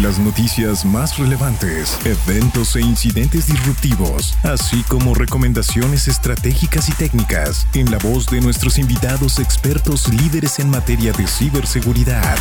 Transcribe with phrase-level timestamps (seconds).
[0.00, 7.90] Las noticias más relevantes, eventos e incidentes disruptivos, así como recomendaciones estratégicas y técnicas en
[7.90, 12.38] la voz de nuestros invitados expertos líderes en materia de ciberseguridad.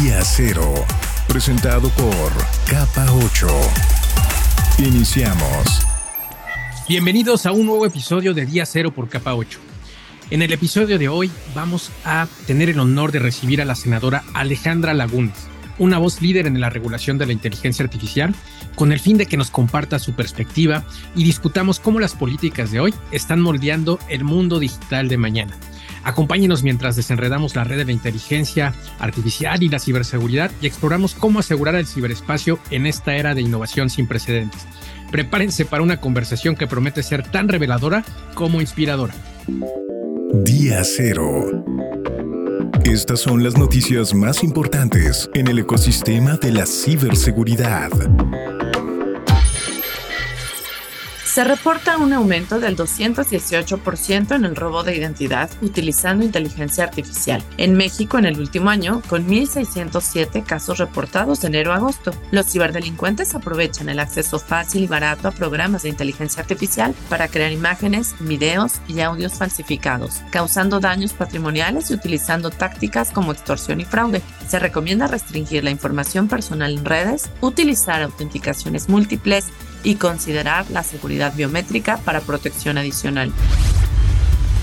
[0.00, 0.72] Día Cero,
[1.28, 2.32] presentado por
[2.66, 3.46] Capa 8.
[4.78, 5.86] Iniciamos.
[6.88, 9.58] Bienvenidos a un nuevo episodio de Día Cero por Capa 8.
[10.30, 14.24] En el episodio de hoy vamos a tener el honor de recibir a la senadora
[14.32, 18.34] Alejandra Lagunes una voz líder en la regulación de la inteligencia artificial,
[18.76, 20.84] con el fin de que nos comparta su perspectiva
[21.16, 25.56] y discutamos cómo las políticas de hoy están moldeando el mundo digital de mañana.
[26.04, 31.40] Acompáñenos mientras desenredamos la red de la inteligencia artificial y la ciberseguridad y exploramos cómo
[31.40, 34.66] asegurar el ciberespacio en esta era de innovación sin precedentes.
[35.10, 39.14] Prepárense para una conversación que promete ser tan reveladora como inspiradora.
[40.32, 41.64] Día cero.
[42.84, 47.90] Estas son las noticias más importantes en el ecosistema de la ciberseguridad.
[51.32, 57.40] Se reporta un aumento del 218% en el robo de identidad utilizando inteligencia artificial.
[57.56, 62.50] En México, en el último año, con 1.607 casos reportados de enero a agosto, los
[62.50, 68.16] ciberdelincuentes aprovechan el acceso fácil y barato a programas de inteligencia artificial para crear imágenes,
[68.18, 74.20] videos y audios falsificados, causando daños patrimoniales y utilizando tácticas como extorsión y fraude.
[74.48, 79.46] Se recomienda restringir la información personal en redes, utilizar autenticaciones múltiples,
[79.82, 83.32] y considerar la seguridad biométrica para protección adicional.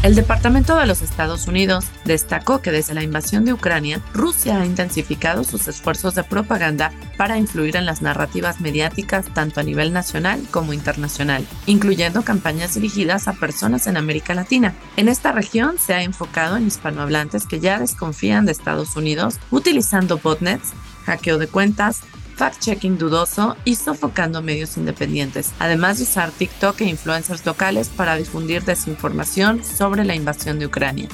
[0.03, 4.65] El Departamento de los Estados Unidos destacó que desde la invasión de Ucrania, Rusia ha
[4.65, 10.39] intensificado sus esfuerzos de propaganda para influir en las narrativas mediáticas tanto a nivel nacional
[10.51, 14.75] como internacional, incluyendo campañas dirigidas a personas en América Latina.
[14.97, 20.19] En esta región se ha enfocado en hispanohablantes que ya desconfían de Estados Unidos utilizando
[20.19, 20.73] botnets,
[21.05, 22.01] hackeo de cuentas,
[22.37, 28.63] fact-checking dudoso y sofocando medios independientes, además de usar TikTok e influencers locales para difundir
[28.63, 31.09] desinformación sobre la invasión de Ucrania.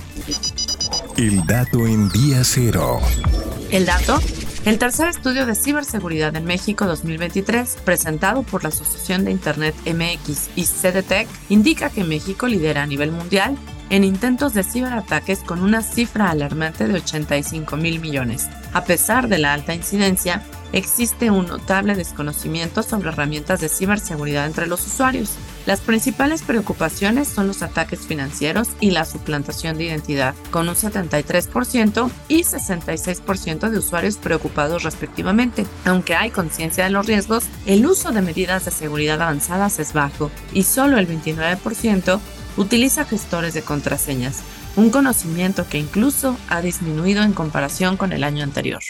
[1.18, 3.00] El dato en día cero.
[3.72, 4.20] El dato
[4.66, 10.52] el tercer estudio de ciberseguridad en México 2023, presentado por la Asociación de Internet MX
[10.56, 13.58] y CDTEC, indica que México lidera a nivel mundial
[13.90, 18.48] en intentos de ciberataques con una cifra alarmante de 85 mil millones.
[18.74, 20.42] A pesar de la alta incidencia,
[20.72, 25.36] existe un notable desconocimiento sobre herramientas de ciberseguridad entre los usuarios.
[25.68, 32.10] Las principales preocupaciones son los ataques financieros y la suplantación de identidad, con un 73%
[32.28, 35.66] y 66% de usuarios preocupados respectivamente.
[35.86, 40.32] Aunque hay conciencia de los riesgos, el uso de medidas de seguridad avanzadas es bajo
[40.52, 42.20] y solo el 29%
[42.58, 44.42] utiliza gestores de contraseñas,
[44.76, 48.82] un conocimiento que incluso ha disminuido en comparación con el año anterior.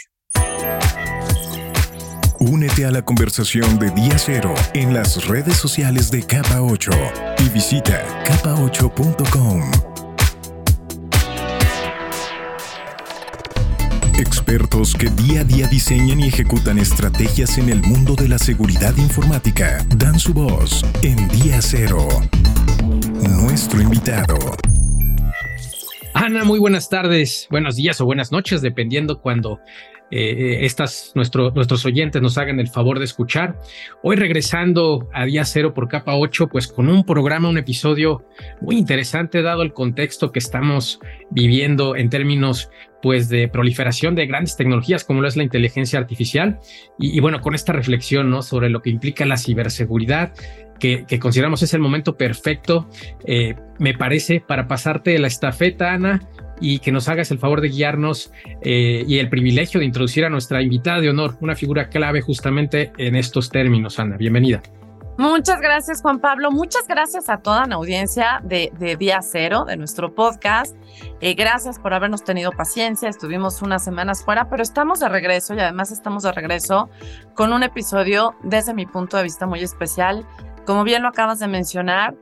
[2.40, 6.90] Únete a la conversación de Día Cero en las redes sociales de Capa 8
[7.38, 9.70] y visita capa8.com.
[14.18, 18.96] Expertos que día a día diseñan y ejecutan estrategias en el mundo de la seguridad
[18.96, 22.06] informática dan su voz en Día Cero.
[23.22, 24.36] Nuestro invitado.
[26.14, 29.58] Ana, muy buenas tardes, buenos días o buenas noches, dependiendo cuando
[30.12, 33.58] eh, estas, nuestros oyentes nos hagan el favor de escuchar.
[34.00, 38.24] Hoy regresando a día cero por capa 8, pues con un programa, un episodio
[38.60, 42.70] muy interesante dado el contexto que estamos viviendo en términos
[43.04, 46.58] pues de proliferación de grandes tecnologías como lo es la inteligencia artificial
[46.98, 50.32] y, bueno con esta reflexión no sobre lo que implica la ciberseguridad
[50.80, 52.88] que, consideramos es el momento perfecto
[53.26, 56.26] eh, me parece para pasarte la estafeta Ana
[56.62, 58.32] y que nos hagas el favor de guiarnos
[58.62, 62.92] eh, y el privilegio de introducir a nuestra invitada de honor, una figura clave justamente
[62.96, 63.98] en estos términos.
[63.98, 64.62] Ana, bienvenida.
[65.16, 66.50] Muchas gracias, Juan Pablo.
[66.50, 70.74] Muchas gracias a toda la audiencia de, Día Cero, de nuestro podcast.
[71.20, 73.08] Eh, gracias por habernos tenido paciencia.
[73.08, 76.90] Estuvimos unas semanas fuera, pero estamos de regreso y además estamos de regreso
[77.34, 80.26] con un episodio desde mi punto de vista muy especial.
[80.66, 82.16] Como bien lo acabas de mencionar,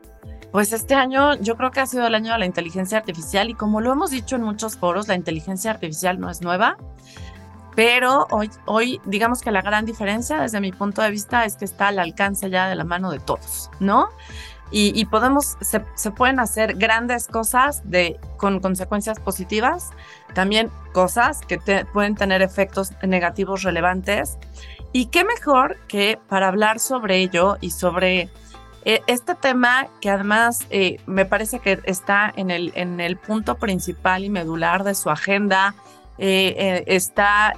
[0.51, 3.55] pues este año yo creo que ha sido el año de la inteligencia artificial y
[3.55, 6.77] como lo hemos dicho en muchos foros, la inteligencia artificial no es nueva,
[7.75, 11.65] pero hoy, hoy digamos que la gran diferencia desde mi punto de vista es que
[11.65, 14.09] está al alcance ya de la mano de todos, ¿no?
[14.75, 19.91] y, podemos, se, pueden hacer grandes cosas de, con consecuencias positivas,
[20.33, 21.59] también cosas que
[21.93, 24.39] pueden tener efectos negativos relevantes.
[24.93, 28.31] Y qué mejor que para hablar sobre ello y sobre
[28.85, 33.57] eh, este tema que además eh, me parece que está en el, en el punto
[33.57, 35.75] principal y medular de su agenda,
[36.19, 37.55] eh, está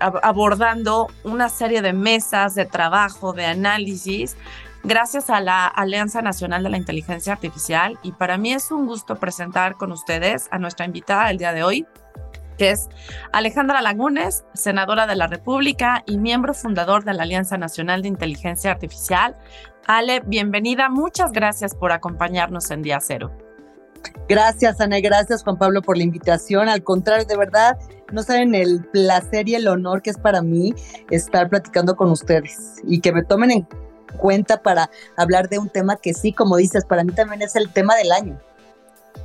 [0.00, 4.36] abordando una serie de mesas de trabajo, de análisis
[4.84, 9.16] gracias a la Alianza Nacional de la Inteligencia Artificial y para mí es un gusto
[9.16, 11.86] presentar con ustedes a nuestra invitada del día de hoy,
[12.58, 12.88] que es
[13.32, 18.70] Alejandra Lagunes, senadora de la República y miembro fundador de la Alianza Nacional de Inteligencia
[18.70, 19.36] Artificial.
[19.86, 23.32] Ale, bienvenida, muchas gracias por acompañarnos en Día Cero.
[24.28, 26.68] Gracias, Ana, gracias, Juan Pablo, por la invitación.
[26.68, 27.78] Al contrario, de verdad,
[28.12, 30.74] no saben el placer y el honor que es para mí
[31.10, 33.68] estar platicando con ustedes y que me tomen en
[34.18, 37.72] cuenta para hablar de un tema que sí, como dices, para mí también es el
[37.72, 38.40] tema del año.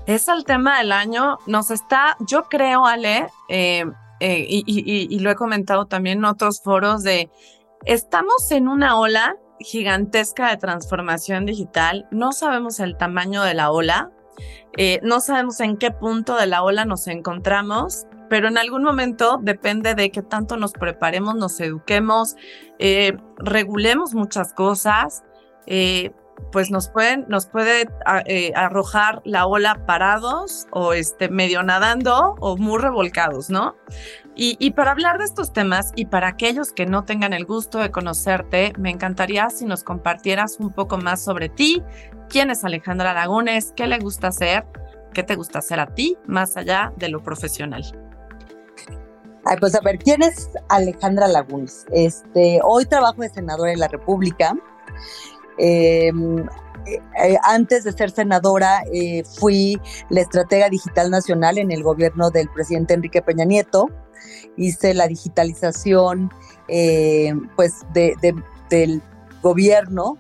[0.06, 3.86] Es el tema del año, nos está, yo creo, Ale, eh,
[4.20, 7.30] eh, y, lo he comentado también en otros foros, de
[7.86, 14.12] estamos en una ola gigantesca de transformación digital, no sabemos el tamaño de la ola,
[14.78, 19.40] eh, no sabemos en qué punto de la ola nos encontramos, pero en algún momento
[19.42, 22.36] depende de qué tanto nos preparemos, nos eduquemos,
[22.78, 25.24] eh, regulemos muchas cosas,
[25.66, 26.12] eh,
[26.52, 27.88] pues nos pueden, nos puede
[28.26, 33.76] eh, arrojar la ola parados o este, medio nadando o muy revolcados, ¿no?
[34.36, 37.80] Y, y, para hablar de estos temas y para aquellos que no tengan el gusto
[37.80, 41.84] de conocerte, me encantaría si nos compartieras un poco más sobre ti,
[42.30, 44.66] quién es Alejandra Lagunes, qué le gusta hacer,
[45.14, 47.84] qué te gusta hacer a ti, más allá de lo profesional
[49.58, 51.86] pues a ver, ¿quién es Alejandra Lagunes?
[51.92, 54.56] Este, hoy trabajo de senadora en la República.
[55.60, 56.40] Em,
[56.86, 59.80] eh, antes de ser senadora, eh, fui
[60.10, 63.88] la estratega digital nacional en el gobierno del presidente Enrique Peña Nieto.
[64.56, 66.32] Hice la digitalización
[66.68, 69.02] eh, pues del
[69.42, 70.18] gobierno,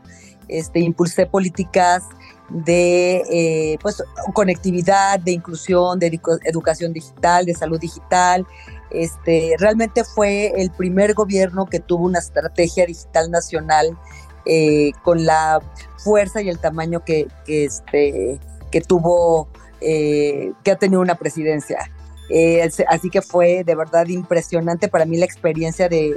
[0.47, 2.03] este, impulsé políticas
[2.49, 4.03] de pues,
[4.33, 8.45] conectividad, de inclusión, de educación digital, de salud digital,
[8.91, 13.97] este, realmente fue el primer gobierno que tuvo una estrategia digital nacional
[14.51, 15.61] eh, con la
[15.97, 18.39] fuerza y el tamaño que, este,
[18.71, 19.47] que tuvo,
[19.79, 21.91] eh, que ha tenido una presidencia.
[22.31, 26.15] Eh, así que fue de verdad impresionante para mí la experiencia de,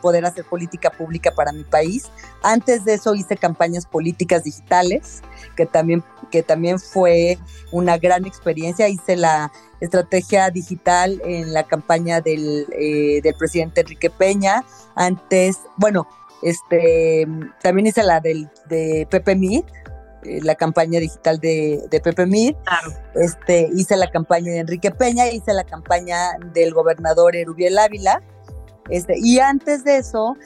[0.00, 2.10] poder hacer política pública para mi país.
[2.42, 5.22] Antes de eso hice campañas políticas digitales,
[5.56, 7.38] que también, que también fue
[7.72, 8.88] una gran experiencia.
[8.88, 14.64] Hice la estrategia digital en la campaña del, eh, del presidente Enrique Peña.
[14.94, 16.06] Antes, bueno,
[16.42, 17.26] este,
[17.62, 19.66] también hice la del, de Pepe Mit
[20.22, 22.54] eh, la campaña digital de, Pepe Mir,
[23.14, 28.22] este, hice la campaña de Enrique Peña, hice la campaña del gobernador Erubiel Ávila,
[28.90, 30.36] este, y antes de eso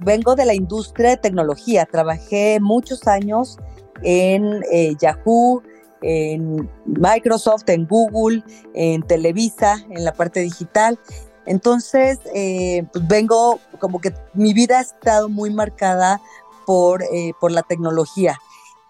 [0.00, 3.58] vengo de la industria de tecnología, trabajé muchos años
[4.02, 5.62] en eh, Yahoo,
[6.02, 8.42] en Microsoft, en Google,
[8.74, 10.98] en Televisa, en la parte digital.
[11.46, 16.20] Entonces, eh, pues vengo como que mi vida ha estado muy marcada
[16.66, 17.02] por,
[17.40, 18.38] por la tecnología.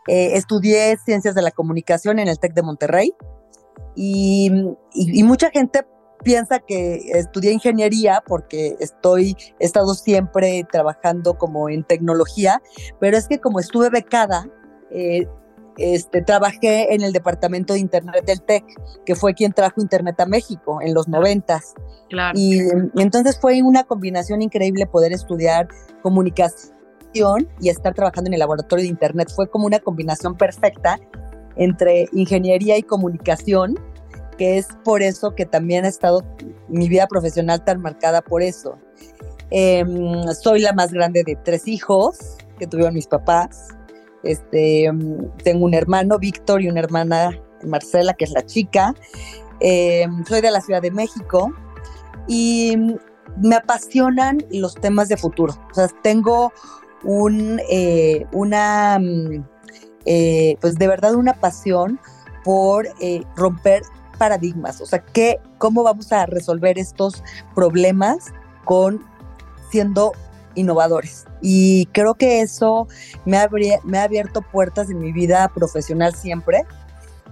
[0.07, 3.15] Eh, estudié ciencias de la comunicación en el TEC de Monterrey
[3.95, 4.51] y,
[5.23, 5.87] mucha gente
[6.25, 12.63] piensa que estudié ingeniería porque estoy, he estado siempre trabajando como en tecnología,
[12.99, 14.49] pero es que como estuve becada,
[14.91, 15.29] eh,
[15.81, 18.65] este, trabajé en el departamento de Internet del TEC,
[19.05, 21.75] que fue quien trajo Internet a México en los noventas.
[22.35, 22.61] Y
[22.97, 25.69] entonces fue una combinación increíble poder estudiar
[26.03, 29.31] comunicación y estar trabajando en el laboratorio de Internet.
[29.35, 30.99] Fue como una combinación perfecta
[31.57, 33.79] entre ingeniería y comunicación,
[34.39, 36.23] que es por eso que también ha estado
[36.69, 38.79] mi vida profesional tan marcada por eso.
[39.51, 43.69] Em, soy la más grande de tres hijos que tuvieron mis papás.
[44.23, 47.31] Este, em, tengo un hermano, Víctor, y una hermana,
[47.65, 48.95] Marcela, que es la chica.
[49.61, 51.53] Em, soy de la Ciudad de México
[52.27, 52.77] y
[53.37, 55.55] me apasionan los temas de futuro.
[55.71, 56.53] O sea, tengo
[57.69, 59.45] eh, una, mm,
[60.05, 61.99] eh, pues de verdad una pasión
[62.45, 63.83] por eh, romper
[64.19, 67.25] paradigmas, o sea, ¿qué, ¿cómo vamos a resolver estos
[67.55, 68.35] problemas
[68.65, 69.03] con
[69.71, 70.13] siendo
[70.55, 71.27] innovadores?
[71.41, 72.89] Y creo que eso
[73.25, 73.39] me,
[73.85, 76.65] me ha abierto puertas en mi vida profesional siempre,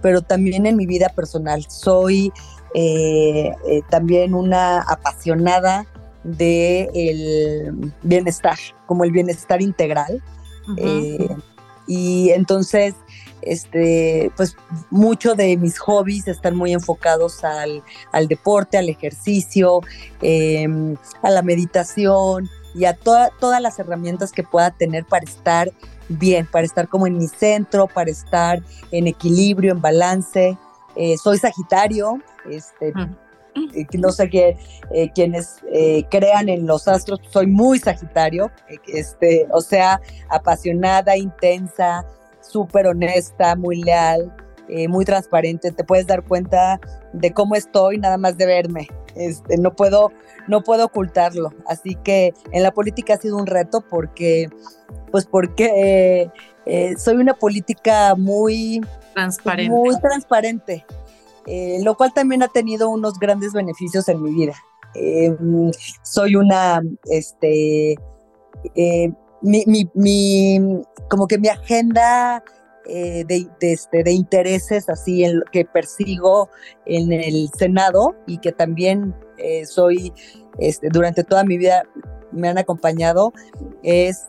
[0.01, 1.65] pero también en mi vida personal.
[1.69, 2.31] Soy
[3.89, 5.85] también una apasionada
[6.23, 10.21] del bienestar, como el bienestar integral.
[10.77, 11.29] Eh,
[11.87, 12.93] y entonces,
[13.41, 14.55] este, pues
[14.91, 17.83] muchos de mis hobbies están muy enfocados al,
[18.27, 19.81] deporte, al ejercicio,
[20.21, 25.71] em, a la meditación y a todas las herramientas que pueda tener para estar
[26.07, 28.61] bien, para estar como en mi centro, para estar
[28.91, 30.57] en equilibrio, en balance.
[30.95, 32.93] Eh, soy Sagitario, este,
[33.73, 34.57] eh, no sé qué,
[34.91, 35.57] eh, quienes
[36.09, 38.51] crean en los astros, soy muy Sagitario,
[38.87, 42.05] este, o sea, apasionada, intensa,
[42.41, 44.35] súper honesta, muy leal,
[44.87, 45.71] muy transparente.
[45.71, 46.79] Te puedes dar cuenta
[47.13, 48.87] de cómo estoy nada más de verme.
[49.15, 50.11] Este, no puedo,
[50.47, 51.53] no puedo ocultarlo.
[51.67, 54.49] Así que en la política ha sido un reto porque,
[55.11, 56.31] pues porque
[56.65, 58.81] eh, soy una política muy
[59.13, 59.75] transparente.
[59.75, 60.85] Muy transparente,
[61.45, 64.53] eh, lo cual también ha tenido unos grandes beneficios en mi vida.
[64.95, 65.71] Em,
[66.03, 67.95] soy una, este,
[68.75, 69.11] eh,
[69.41, 69.63] mi,
[69.93, 72.43] mi, como que mi agenda
[72.85, 76.49] eh, de, este, de, intereses así en que persigo
[76.85, 80.13] en el Senado y que también eh, soy,
[80.57, 81.83] este, durante toda mi vida
[82.31, 83.33] me han acompañado,
[83.83, 84.25] es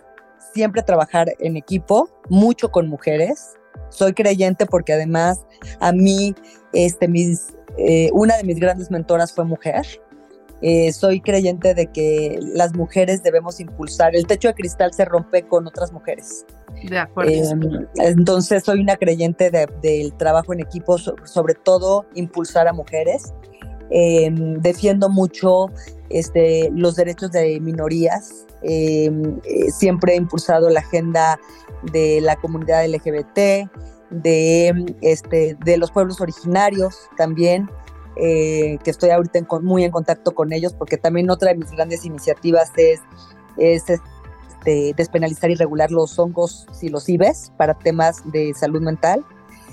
[0.53, 3.55] siempre trabajar en equipo, mucho con mujeres.
[3.89, 5.45] Soy creyente porque además
[5.81, 6.35] a mí,
[6.73, 9.87] este, mis, eh, una de mis grandes mentoras fue mujer.
[10.93, 14.15] Soy creyente de que las mujeres debemos impulsar.
[14.15, 16.45] El techo de cristal se rompe con otras mujeres.
[16.89, 17.33] De acuerdo.
[17.33, 23.33] Em, entonces soy una creyente del trabajo en equipo, sobre todo impulsar a mujeres.
[23.91, 25.67] Em, defiendo mucho
[26.11, 28.47] este, los derechos de minorías.
[28.63, 31.41] Em, eh, siempre he impulsado la agenda
[31.93, 33.69] de la comunidad LGBT,
[34.11, 37.69] de, este, de los pueblos originarios también.
[38.23, 42.05] Eh, que estoy ahorita muy en contacto con ellos, porque también otra de mis grandes
[42.05, 43.01] iniciativas es,
[43.57, 43.85] es
[44.65, 49.25] de despenalizar y regular los hongos psilocibes para temas de salud mental.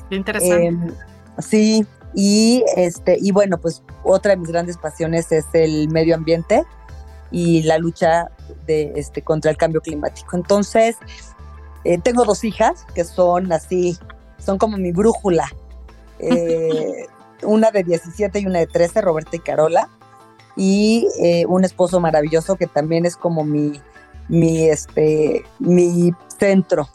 [0.10, 0.66] Interesante.
[0.66, 0.94] Em,
[1.40, 6.64] sí, y este, y bueno, pues otra de mis grandes pasiones es el medio ambiente
[7.32, 8.32] y la lucha
[8.66, 10.38] de este contra el cambio climático.
[10.38, 10.96] Entonces,
[11.84, 13.98] eh, tengo dos hijas que son así,
[14.38, 15.50] son como mi brújula.
[16.20, 17.06] Eh,
[17.44, 19.90] una de 17 y una de 13, Roberta y Carola.
[20.56, 23.80] Y eh, un esposo maravilloso que también es como mi,
[24.28, 26.90] mi, este, mi centro.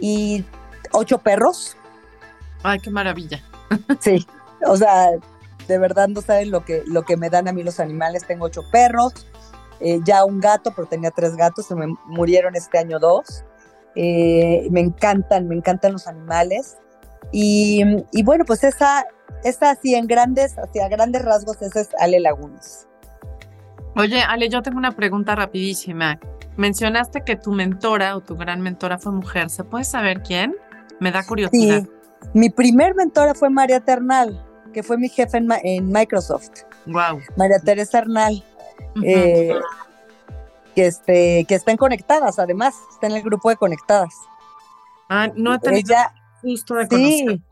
[0.00, 0.44] Y
[0.92, 1.76] ocho perros.
[2.62, 3.42] Ay, qué maravilla.
[4.00, 4.24] Sí,
[4.66, 5.10] o sea,
[5.66, 8.26] de verdad no saben lo que, lo que me dan a mí los animales.
[8.26, 9.26] Tengo ocho perros,
[9.80, 13.44] eh, ya un gato, pero tenía tres gatos, se me murieron este año dos.
[13.96, 16.76] Eh, me encantan, me encantan los animales.
[17.36, 19.04] Y, y, bueno, pues esa,
[19.42, 22.86] esa así en grandes, hacia grandes rasgos, esa es Ale Lagunas.
[23.96, 26.20] Oye, Ale, yo tengo una pregunta rapidísima.
[26.56, 29.50] Mencionaste que tu mentora o tu gran mentora fue mujer.
[29.50, 30.54] ¿Se puede saber quién?
[31.00, 31.82] Me da curiosidad.
[31.82, 31.90] Sí.
[32.34, 34.40] Mi primer mentora fue María Ternal,
[34.72, 36.50] que fue mi jefe en, Microsoft.
[36.86, 37.18] Wow.
[37.36, 38.44] María Teresa Arnal.
[39.02, 39.58] Eh,
[40.76, 44.14] que, este, que están conectadas, además, está en el grupo de conectadas.
[45.08, 46.12] Ah, no he tenido ella,
[46.44, 47.10] gusto de conocer.
[47.10, 47.42] Sí,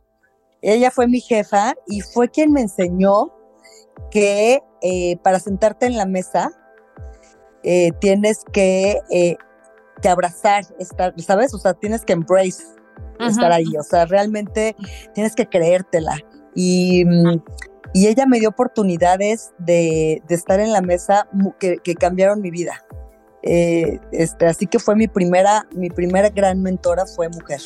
[0.63, 3.33] ella fue mi jefa y fue quien me enseñó
[4.11, 6.51] que eh, para sentarte en la mesa
[7.65, 9.37] eh, tienes que, eh,
[10.01, 11.55] que, abrazar, estar, ¿sabes?
[11.55, 12.63] O sea, tienes que embrace
[13.21, 14.75] estar ahí, o sea, realmente
[15.15, 16.19] tienes que creértela.
[16.55, 17.05] Y,
[17.95, 22.51] y ella me dio oportunidades de, de estar en la mesa que, que cambiaron mi
[22.51, 22.85] vida.
[23.43, 27.61] Eh, este, así que fue mi primera, mi primera gran mentora fue mujer.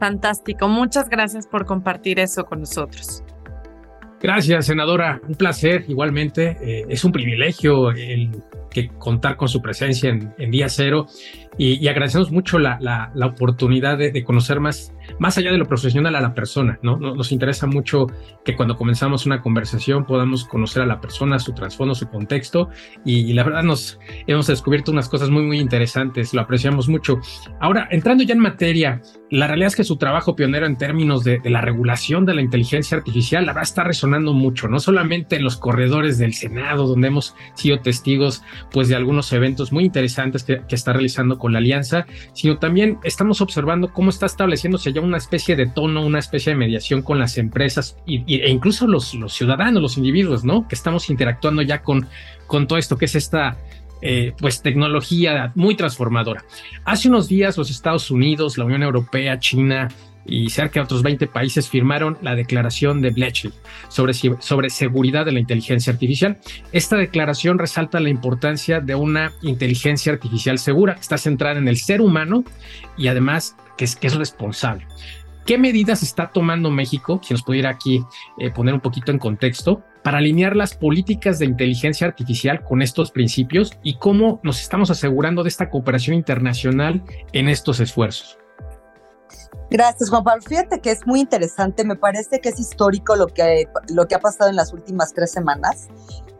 [0.00, 3.22] Fantástico, muchas gracias por compartir eso con nosotros.
[4.20, 5.20] Gracias, senadora.
[5.28, 6.56] Un placer, igualmente.
[6.62, 8.30] Eh, es un privilegio el
[8.70, 11.06] que contar con su presencia en, Día Cero
[11.58, 16.20] y, agradecemos mucho la, la, oportunidad de, conocer más, más allá de lo profesional a
[16.20, 16.96] la persona, ¿no?
[16.96, 18.06] Nos interesa mucho
[18.44, 22.68] que cuando comenzamos una conversación podamos conocer a la persona, su trasfondo, su contexto
[23.04, 27.18] y, la verdad nos hemos descubierto unas cosas muy, muy interesantes, lo apreciamos mucho.
[27.60, 31.40] Ahora, entrando ya en materia, la realidad es que su trabajo pionero en términos de,
[31.40, 35.44] de la regulación de la inteligencia artificial, la verdad está resonando mucho, no solamente en
[35.44, 40.62] los corredores del Senado, donde hemos sido testigos pues de algunos eventos muy interesantes que,
[40.74, 45.56] está realizando con la alianza, sino también estamos observando cómo está estableciéndose ya una especie
[45.56, 49.98] de tono, una especie de mediación con las empresas y, e incluso los, ciudadanos, los
[49.98, 50.66] individuos, ¿no?
[50.66, 52.08] Que estamos interactuando ya con,
[52.46, 53.58] con todo esto que es esta
[54.00, 56.46] eh, pues tecnología muy transformadora.
[56.86, 59.88] Hace unos días los Estados Unidos, la Unión Europea, China,
[60.26, 63.52] y cerca de otros 20 países firmaron la declaración de Bletchley
[63.88, 64.14] sobre,
[64.70, 66.38] seguridad de la inteligencia artificial.
[66.72, 71.76] Esta declaración resalta la importancia de una inteligencia artificial segura, que está centrada en el
[71.76, 72.44] ser humano
[72.96, 74.86] y además que es, que es responsable.
[75.46, 77.20] ¿Qué medidas está tomando México?
[77.22, 78.02] Si nos pudiera aquí
[78.38, 83.10] eh, poner un poquito en contexto, para alinear las políticas de inteligencia artificial con estos
[83.10, 87.02] principios y cómo nos estamos asegurando de esta cooperación internacional
[87.32, 88.38] en estos esfuerzos.
[89.74, 90.40] Gracias, Juan Pablo.
[90.40, 94.20] Fíjate que es muy interesante, me parece que es histórico lo que, lo que ha
[94.20, 95.88] pasado en las últimas tres semanas.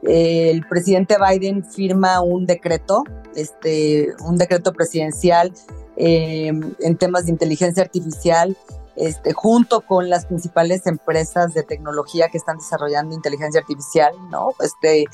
[0.04, 3.02] el presidente Biden firma un decreto,
[3.34, 5.52] este, un decreto presidencial
[5.96, 8.56] eh, en temas de inteligencia artificial
[8.94, 14.54] este, junto con las principales empresas de tecnología que están desarrollando inteligencia artificial, ¿no?
[14.60, 15.06] Este,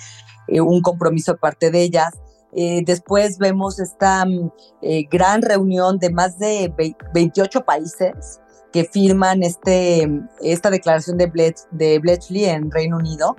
[0.49, 2.13] eh, un compromiso de parte de ellas.
[2.53, 4.51] Eh, después vemos esta mm,
[4.83, 6.73] eh, gran reunión de más de
[7.15, 8.41] 28 países
[8.73, 10.09] que firman este,
[10.43, 13.37] esta declaración de, Bletchley en Reino Unido.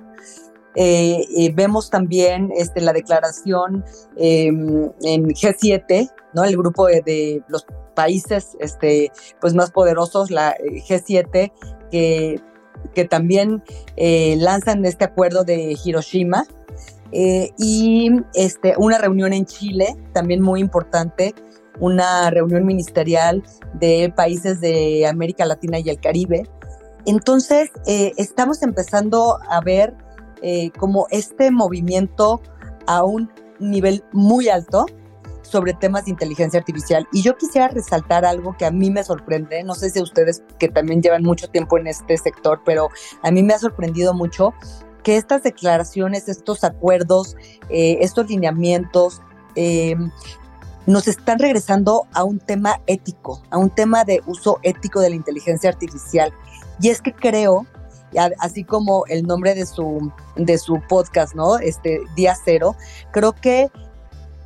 [1.54, 3.84] vemos también este, la declaración
[4.16, 6.44] em, en G7, ¿no?
[6.44, 7.64] el grupo de, los
[7.94, 11.52] países este, pues más poderosos, la eh, G7,
[11.90, 12.40] que,
[13.08, 13.62] también
[13.96, 16.46] eh, lanzan este acuerdo de Hiroshima.
[17.12, 21.34] Eh, y este, una reunión en Chile, también muy importante,
[21.78, 23.42] una reunión ministerial
[23.74, 26.48] de países de América Latina y el Caribe.
[27.06, 29.94] Entonces, estamos empezando a ver
[30.78, 32.40] como este movimiento
[32.86, 34.86] a un nivel muy alto,
[35.42, 37.06] sobre temas de inteligencia artificial.
[37.12, 40.68] Y yo quisiera resaltar algo que a mí me sorprende, no sé si ustedes que
[40.68, 42.88] también llevan mucho tiempo en este sector, pero
[43.22, 44.54] a mí me ha sorprendido mucho
[45.02, 47.36] que estas declaraciones, estos acuerdos,
[47.68, 49.20] eh, estos lineamientos,
[49.56, 49.96] eh,
[50.86, 55.16] nos están regresando a un tema ético, a un tema de uso ético de la
[55.16, 56.32] inteligencia artificial.
[56.80, 57.66] Y es que creo,
[58.38, 61.58] así como el nombre de su, de su podcast, ¿no?
[61.58, 62.74] Este Día Cero,
[63.12, 63.70] creo que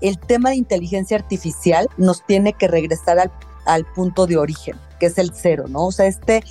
[0.00, 3.18] el tema de inteligencia artificial nos tiene que regresar
[3.64, 5.86] al, punto de origen, que es el cero, ¿no?
[5.86, 6.44] O sea, este,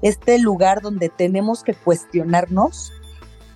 [0.00, 2.92] este lugar donde tenemos que cuestionarnos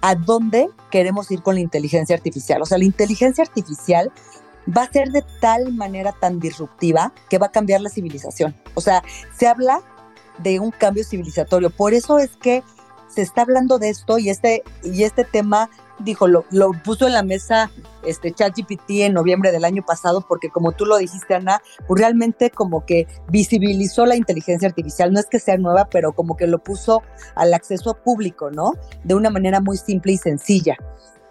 [0.01, 2.63] a dónde queremos ir con la inteligencia artificial.
[2.63, 4.13] O sea, la inteligencia artificial
[4.77, 8.55] va a ser de tal manera tan disruptiva que va a cambiar la civilización.
[8.75, 9.03] O sea,
[9.37, 9.81] se habla
[10.39, 11.71] de un cambio civilizatorio.
[11.71, 12.63] Por eso es que
[13.09, 17.15] se está hablando de esto y este, y este tema dijo, lo, lo, puso en
[17.15, 17.71] la mesa
[18.05, 22.51] este ChatGPT en noviembre del año pasado, porque como tú lo dijiste, Ana, pues realmente
[22.51, 25.13] como que visibilizó la inteligencia artificial.
[25.13, 27.03] No es que sea nueva, pero como que lo puso
[27.35, 28.73] al acceso público, ¿no?
[29.05, 30.77] De una manera muy simple y sencilla.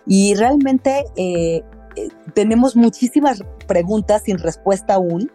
[0.05, 1.63] Y realmente eh,
[1.95, 5.31] eh, tenemos muchísimas preguntas sin respuesta aún,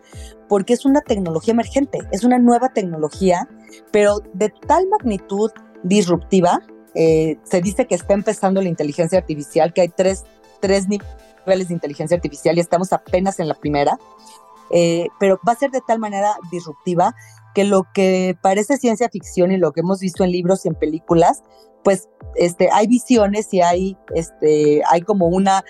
[0.49, 3.49] porque es una tecnología emergente, es una nueva tecnología,
[3.93, 5.51] pero de tal magnitud
[5.83, 6.61] disruptiva
[6.95, 10.25] eh, se dice que está empezando la inteligencia artificial, que hay tres,
[10.61, 13.99] tres niveles de inteligencia artificial y estamos apenas en la primera,
[14.73, 17.15] eh, pero va a ser de tal manera disruptiva
[17.55, 20.75] que lo que parece ciencia ficción y lo que hemos visto en libros y en
[20.75, 21.43] películas,
[21.83, 25.65] pues este, hay visiones y hay, este, hay como una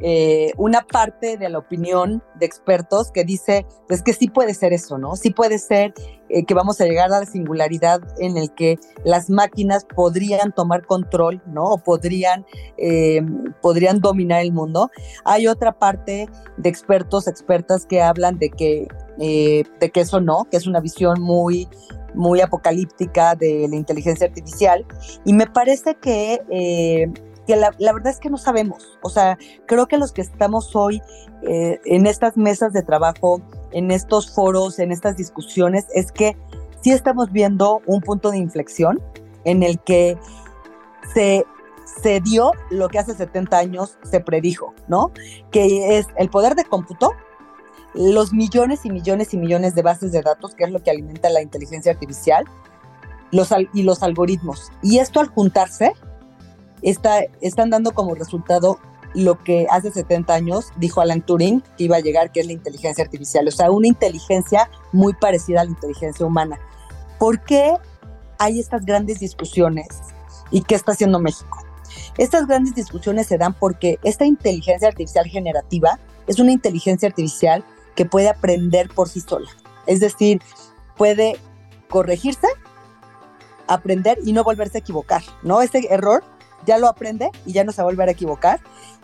[0.00, 4.72] eh, una parte de la opinión de expertos que dice, pues que sí puede ser
[4.72, 5.16] eso, ¿no?
[5.16, 5.92] Sí puede ser
[6.28, 10.86] eh, que vamos a llegar a la singularidad en el que las máquinas podrían tomar
[10.86, 11.64] control, ¿no?
[11.64, 12.46] O podrían,
[12.78, 13.22] eh,
[13.60, 14.90] podrían dominar el mundo.
[15.24, 20.56] Hay otra parte de expertos, expertas que hablan de que, de que eso no, que
[20.56, 21.68] es una visión muy
[22.14, 24.84] muy apocalíptica de la inteligencia artificial
[25.24, 27.10] y me parece que
[27.46, 28.98] que la, verdad es que no sabemos.
[29.02, 31.02] O sea, creo que los que estamos hoy
[31.42, 33.40] eh, en estas mesas de trabajo,
[33.72, 36.36] en estos foros, en estas discusiones, es que
[36.82, 39.00] sí estamos viendo un punto de inflexión
[39.44, 40.16] en el que
[41.14, 41.44] se,
[42.02, 45.10] se dio lo que hace 70 años se predijo, ¿no?
[45.50, 47.12] Que es el poder de cómputo,
[47.94, 51.28] los millones y millones y millones de bases de datos, que es lo que alimenta
[51.28, 52.44] la inteligencia artificial,
[53.30, 54.70] los, y los algoritmos.
[54.82, 55.92] Y esto al juntarse,
[56.82, 58.78] está, están dando como resultado
[59.14, 62.52] lo que hace 70 años dijo Alan Turing que iba a llegar, que es la
[62.52, 66.58] inteligencia artificial, o sea, una inteligencia muy parecida a la inteligencia humana.
[67.18, 67.74] ¿Por qué
[68.38, 69.88] hay estas grandes discusiones
[70.50, 71.58] y qué está haciendo México?
[72.18, 77.64] Estas grandes discusiones se dan porque esta inteligencia artificial generativa es una inteligencia artificial
[77.94, 79.48] que puede aprender por sí sola.
[79.86, 80.40] Es decir,
[80.96, 81.36] puede
[81.88, 82.48] corregirse,
[83.66, 85.60] aprender y no volverse a equivocar, ¿no?
[85.62, 86.24] Ese error
[86.66, 88.60] ya lo aprende y ya no se va a volver a equivocar.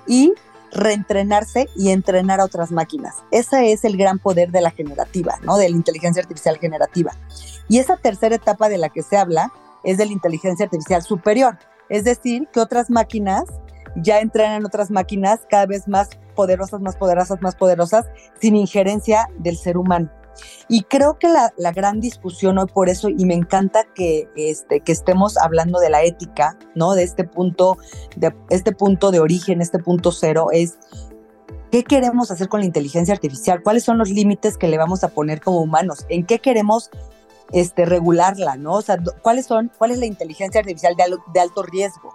[0.07, 0.35] Y
[0.73, 3.17] reentrenarse y entrenar a otras máquinas.
[3.31, 5.57] Ese es el gran poder de la generativa, ¿no?
[5.57, 7.13] De la inteligencia artificial generativa.
[7.69, 9.53] Y esa tercera etapa de la que se habla
[9.85, 13.45] es de la inteligencia artificial superior, es decir, que otras máquinas
[13.97, 18.07] ya entrenan otras máquinas cada vez más poderosas, más poderosas, más poderosas,
[18.41, 20.11] sin injerencia del ser humano.
[20.69, 24.93] Y creo que la, gran discusión hoy por eso, y me encanta que, este, que
[24.93, 26.95] estemos hablando de la ética, ¿no?
[26.95, 27.77] De este punto,
[28.17, 30.79] de este punto de origen, este punto cero, es
[31.71, 35.09] qué queremos hacer con la inteligencia artificial, cuáles son los límites que le vamos a
[35.09, 36.91] poner como humanos, en qué queremos
[37.53, 38.75] este, regularla, ¿no?
[38.75, 42.15] O sea, cuáles son, cuál es la inteligencia artificial de, de alto riesgo,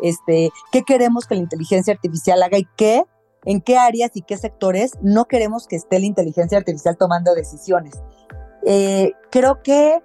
[0.00, 3.04] este, qué queremos que la inteligencia artificial haga y qué
[3.44, 8.02] en qué áreas y qué sectores no queremos que esté la inteligencia artificial tomando decisiones.
[8.66, 10.02] Eh, creo que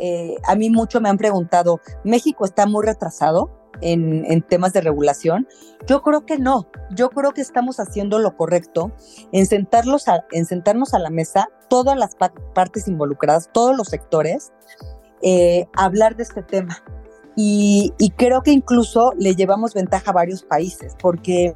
[0.00, 5.46] eh, a mí mucho me han preguntado, ¿México está muy retrasado en, temas de regulación?
[5.86, 8.92] Yo creo que no, yo creo que estamos haciendo lo correcto
[9.32, 12.16] en, sentarnos a la mesa, todas las
[12.54, 14.52] partes involucradas, todos los sectores,
[15.22, 16.82] eh, hablar de este tema.
[17.40, 21.54] Y, y, creo que incluso le llevamos ventaja a varios países, porque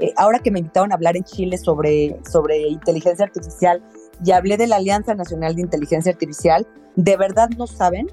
[0.00, 3.82] eh, ahora que me invitaron a hablar en Chile sobre, sobre inteligencia artificial
[4.24, 8.06] y hablé de la Alianza Nacional de Inteligencia Artificial, de verdad no saben,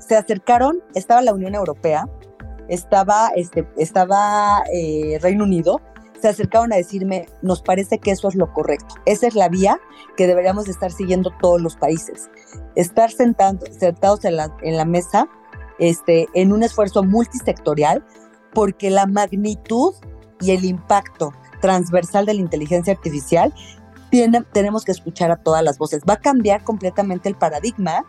[0.00, 2.08] se acercaron, estaba la Unión Europea,
[2.68, 5.80] estaba, este, estaba eh, Reino Unido,
[6.20, 8.94] se acercaron a decirme, nos parece que eso es lo correcto.
[9.04, 9.78] Esa es la vía
[10.16, 12.30] que deberíamos estar siguiendo todos los países.
[12.76, 15.28] Estar sentando, sentados en la, en la mesa
[15.78, 18.04] este, en un esfuerzo multisectorial,
[18.52, 19.94] porque la magnitud
[20.40, 23.54] y el impacto transversal de la inteligencia artificial,
[24.52, 26.02] tenemos que escuchar a todas las voces.
[26.08, 28.04] Va a cambiar completamente el paradigma,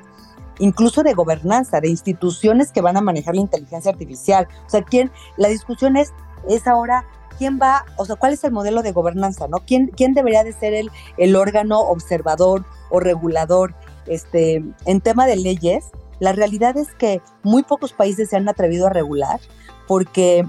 [0.60, 4.48] incluso de gobernanza, de instituciones que van a manejar la inteligencia artificial.
[4.68, 5.12] O sea, ¿quién?
[5.38, 6.14] La discusión es,
[6.48, 7.06] es ahora
[7.38, 9.60] quién va, o sea, cuál es el modelo de gobernanza, ¿no?
[9.60, 13.74] ¿Quién, quién debería de ser el, el órgano observador o regulador?
[14.08, 15.86] Este, en tema de leyes,
[16.20, 19.40] la realidad es que muy pocos países se han atrevido a regular
[19.88, 20.46] porque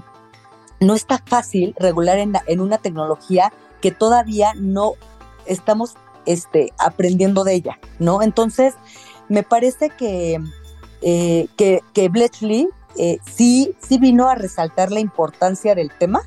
[0.79, 4.93] no está fácil regular en, una tecnología que todavía no
[5.45, 8.21] estamos este, aprendiendo de ella, ¿no?
[8.21, 8.75] Entonces,
[9.29, 10.39] me parece que,
[11.01, 16.21] eh, que, Bletchley eh, sí, sí vino a resaltar la importancia del tema.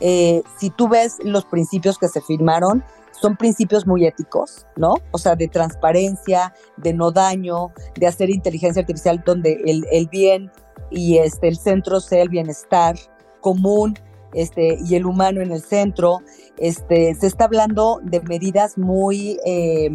[0.00, 2.84] Eh, si tú ves los principios que se firmaron,
[3.20, 4.96] son principios muy éticos, ¿no?
[5.12, 10.50] O sea, de transparencia, de no daño, de hacer inteligencia artificial donde el, el bien
[10.90, 12.96] y este, el centro sea el bienestar,
[13.44, 13.98] común
[14.32, 16.22] este, y el humano en el centro.
[16.56, 19.92] Este, se está hablando de medidas muy, eh,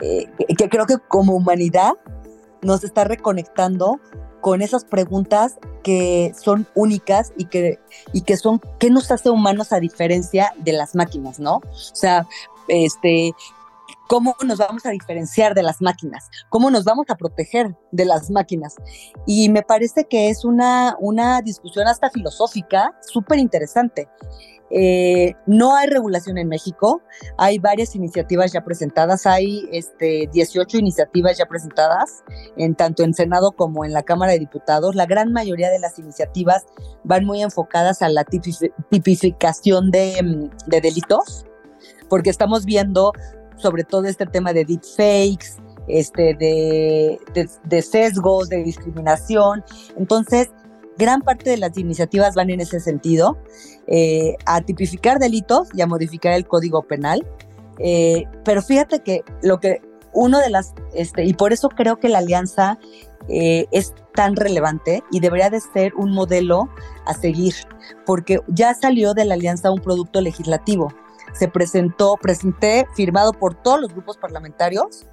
[0.00, 1.92] eh, que creo que como humanidad
[2.62, 4.00] nos está reconectando
[4.40, 7.78] con esas preguntas que son únicas y que,
[8.12, 11.58] y que son, ¿qué nos hace humanos a diferencia de las máquinas, no?
[11.58, 12.26] O sea,
[12.66, 13.32] este,
[14.08, 18.30] cómo nos vamos a diferenciar de las máquinas, cómo nos vamos a proteger de las
[18.30, 18.76] máquinas.
[19.26, 24.08] Y me parece que es una, una discusión hasta filosófica súper interesante.
[24.70, 27.02] Eh, no hay regulación en México,
[27.36, 32.24] hay varias iniciativas ya presentadas, hay este, 18 iniciativas ya presentadas,
[32.56, 34.94] en, tanto en Senado como en la Cámara de Diputados.
[34.96, 36.64] La gran mayoría de las iniciativas
[37.04, 41.46] van muy enfocadas a la tipificación de, mm, de delitos,
[42.08, 43.12] porque estamos viendo
[43.56, 47.18] sobre todo este tema de deepfakes, este, de,
[47.64, 49.64] de, sesgos, de discriminación.
[49.96, 50.50] Entonces,
[50.96, 53.36] gran parte de las iniciativas van en ese sentido,
[53.86, 57.26] eh, a tipificar delitos y a modificar el código penal.
[57.78, 62.08] Eh, pero fíjate que lo que uno de las, este, y por eso creo que
[62.08, 62.78] la alianza
[63.28, 66.68] eh, es tan relevante y debería de ser un modelo
[67.04, 67.54] a seguir,
[68.06, 70.94] porque ya salió de la alianza un producto legislativo
[71.34, 75.04] se presentó, presenté, firmado por todos los grupos parlamentarios,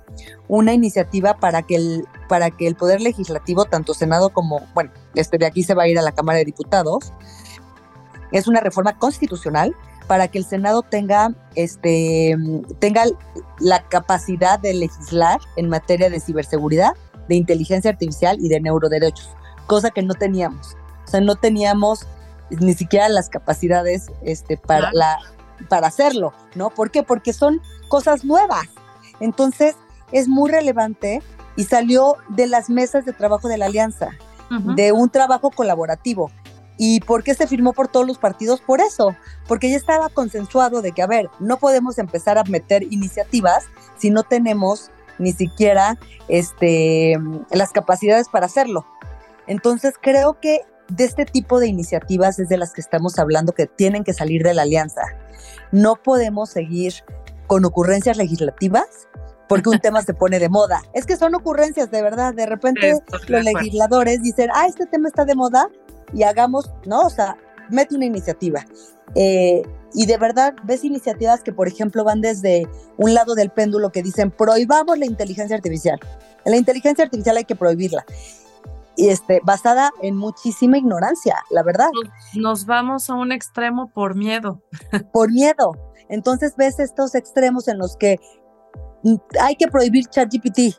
[0.48, 5.38] una iniciativa para que el, para que el Poder Legislativo, tanto Senado como, bueno, este
[5.38, 7.12] de aquí se va a ir a la Cámara de Diputados,
[8.32, 9.76] es una reforma constitucional
[10.08, 12.38] para que el Senado tenga, este,
[12.80, 13.04] tenga
[13.60, 16.94] la capacidad de legislar en materia de ciberseguridad,
[17.28, 19.30] de inteligencia artificial y de neuroderechos,
[19.68, 20.76] cosa que no teníamos.
[21.06, 22.06] O sea, no teníamos
[22.50, 25.18] ni siquiera las capacidades este, para la
[25.70, 26.70] para hacerlo, ¿no?
[26.70, 27.04] ¿Por qué?
[27.04, 28.68] Porque son cosas nuevas.
[29.20, 29.76] Entonces,
[30.12, 31.22] es muy relevante
[31.56, 34.12] y salió de las mesas de trabajo de la alianza,
[34.76, 36.32] de un trabajo colaborativo.
[36.78, 38.60] ¿Y por qué se firmó por todos los partidos?
[38.60, 39.16] Por eso,
[39.48, 43.66] porque ya estaba consensuado de que, a ver, no podemos empezar a meter iniciativas
[43.98, 45.98] si no tenemos ni siquiera
[46.28, 47.18] este,
[47.52, 48.86] las capacidades para hacerlo.
[49.48, 53.68] Entonces creo que de este tipo de iniciativas es de las que estamos hablando que
[53.68, 55.02] tienen que salir de la alianza.
[55.72, 56.94] No podemos seguir
[57.48, 59.08] con ocurrencias legislativas
[59.48, 60.82] porque un tema se pone de moda.
[60.94, 62.34] Es que son ocurrencias, de verdad.
[62.34, 62.94] De repente
[63.28, 65.68] los legisladores dicen, ah, este tema está de moda
[66.14, 67.02] y hagamos, ¿no?
[67.02, 67.36] O sea,
[67.70, 68.66] mete una iniciativa.
[69.16, 69.62] Eh,
[69.94, 72.66] y de verdad ves iniciativas que, por ejemplo, van desde
[72.98, 76.00] un lado del péndulo que dicen prohibamos la inteligencia artificial.
[76.46, 78.06] La inteligencia artificial hay que prohibirla.
[78.96, 81.90] Y este, basada en muchísima ignorancia, la verdad.
[82.36, 84.62] Nos vamos a un extremo por miedo.
[85.14, 85.72] Por miedo.
[86.10, 88.20] Entonces ves estos extremos en los que
[89.40, 90.78] hay que prohibir ChatGPT,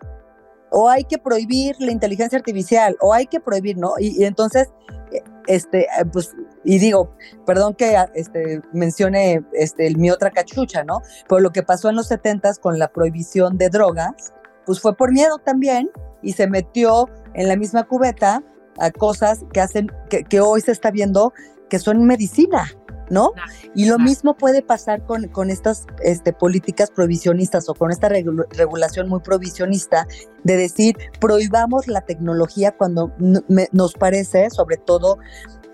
[0.70, 3.94] o hay que prohibir la inteligencia artificial, o hay que prohibir, ¿no?
[3.98, 4.70] Y, entonces,
[5.12, 11.02] eh, este, eh, pues, y digo, perdón que este, mencione este, mi otra cachucha, ¿no?
[11.28, 14.32] Pero lo que pasó en los 70 con la prohibición de drogas,
[14.66, 15.90] pues fue por miedo también,
[16.22, 18.42] y se metió en la misma cubeta
[18.78, 21.32] a cosas que hacen, que, que hoy se está viendo
[21.68, 22.70] que son medicina,
[23.10, 23.32] ¿no?
[23.74, 29.08] Y lo mismo puede pasar con, con estas este, políticas provisionistas o con esta regulación
[29.08, 30.06] muy provisionista
[30.44, 35.18] de decir, prohibamos la tecnología cuando nos parece, sobre todo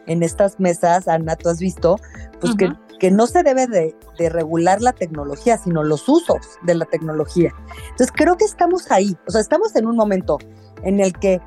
[0.07, 1.97] en estas mesas, Ana, tú has visto,
[2.41, 3.95] pues que, que, no se debe de,
[4.29, 7.55] regular la tecnología, sino los usos de la tecnología.
[7.91, 10.39] Entonces creo que estamos ahí, o sea, estamos en un momento
[10.83, 11.41] en el que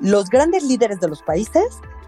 [0.00, 1.64] los grandes líderes de los países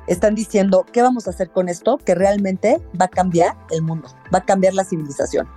[0.06, 1.98] están diciendo, ¿qué vamos a hacer con esto?
[1.98, 5.48] Que realmente va a cambiar el mundo, va a cambiar la civilización.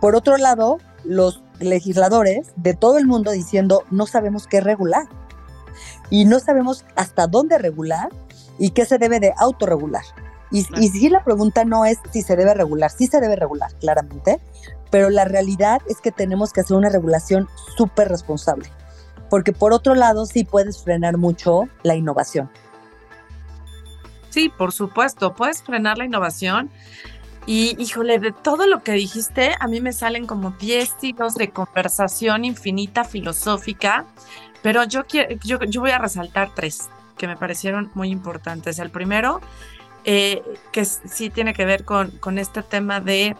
[0.00, 5.08] Por otro lado, los legisladores de todo el mundo diciendo, no sabemos qué regular
[6.10, 8.10] y no sabemos hasta dónde regular
[8.58, 10.04] y qué se debe de autorregular.
[10.50, 13.70] Y, y si la pregunta no es si se debe regular, sí se debe regular,
[13.80, 14.40] claramente,
[14.90, 18.70] pero la realidad es que tenemos que hacer una regulación súper responsable,
[19.30, 22.50] porque por otro lado sí puedes frenar mucho la innovación.
[24.30, 26.70] Sí, por supuesto, puedes frenar la innovación.
[27.46, 31.50] Y híjole, de todo lo que dijiste, a mí me salen como 10 siglos de
[31.50, 34.04] conversación infinita, filosófica,
[34.62, 38.78] pero yo, quiero, yo, yo voy a resaltar tres que me parecieron muy importantes.
[38.78, 39.40] El primero,
[40.10, 40.42] eh,
[40.72, 43.36] que sí tiene que ver con, con este tema de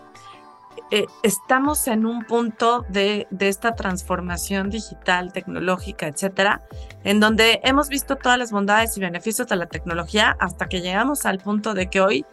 [0.90, 6.62] eh, estamos en un punto de, esta transformación digital, tecnológica, etcétera,
[7.04, 11.24] en donde hemos visto todas las bondades y beneficios de la tecnología hasta que llegamos
[11.24, 12.26] al punto de que hoy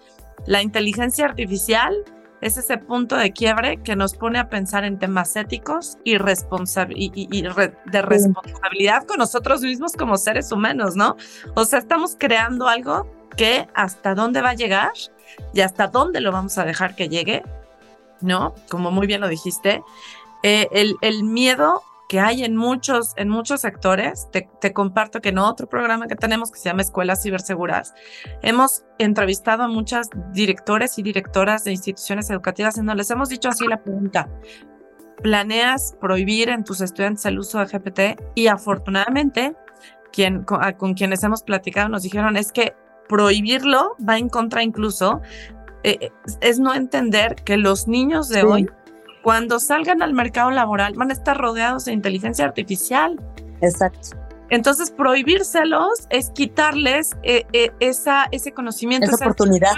[0.46, 1.96] la inteligencia artificial
[2.42, 7.42] es ese punto de quiebre que nos pone a pensar en temas éticos y, y,
[7.42, 11.16] de responsabilidad con nosotros mismos como seres humanos, ¿no?
[11.56, 14.92] O sea, estamos creando algo que hasta dónde va a llegar
[15.54, 17.44] y hasta dónde lo vamos a dejar que llegue
[18.22, 18.56] ¿no?
[18.70, 19.84] Como muy bien lo dijiste,
[20.44, 20.68] eh,
[21.02, 24.28] el, miedo que hay en muchos, en muchos sectores.
[24.32, 27.94] Te, comparto que en otro programa que tenemos que se llama Escuelas Ciberseguras,
[28.42, 33.50] hemos entrevistado a muchas directores y directoras de instituciones educativas en donde les hemos dicho
[33.50, 34.30] así la pregunta.
[35.22, 38.22] ¿Planeas prohibir en tus estudiantes el uso de GPT?
[38.36, 39.56] Y afortunadamente,
[40.12, 42.76] quien, con quienes hemos platicado nos dijeron es que
[43.08, 45.22] prohibirlo va en contra incluso
[45.84, 48.68] eh, es no entender que los niños de hoy,
[49.22, 53.20] cuando salgan al mercado laboral, van a estar rodeados de inteligencia artificial.
[53.62, 54.18] Exacto.
[54.50, 59.74] Entonces, prohibírselos es quitarles eh, eh, esa, ese conocimiento, esa, oportunidad.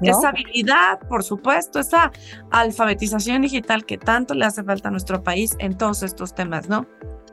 [0.00, 2.10] Esa habilidad, por supuesto, esa
[2.50, 6.86] alfabetización digital que tanto le hace falta a nuestro país en todos estos temas, ¿no?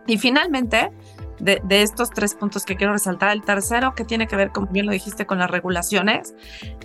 [0.06, 0.92] Y finalmente,
[1.40, 3.32] de, estos tres puntos que quiero resaltar.
[3.32, 6.34] El tercero, que tiene que ver, como bien lo dijiste, con las regulaciones.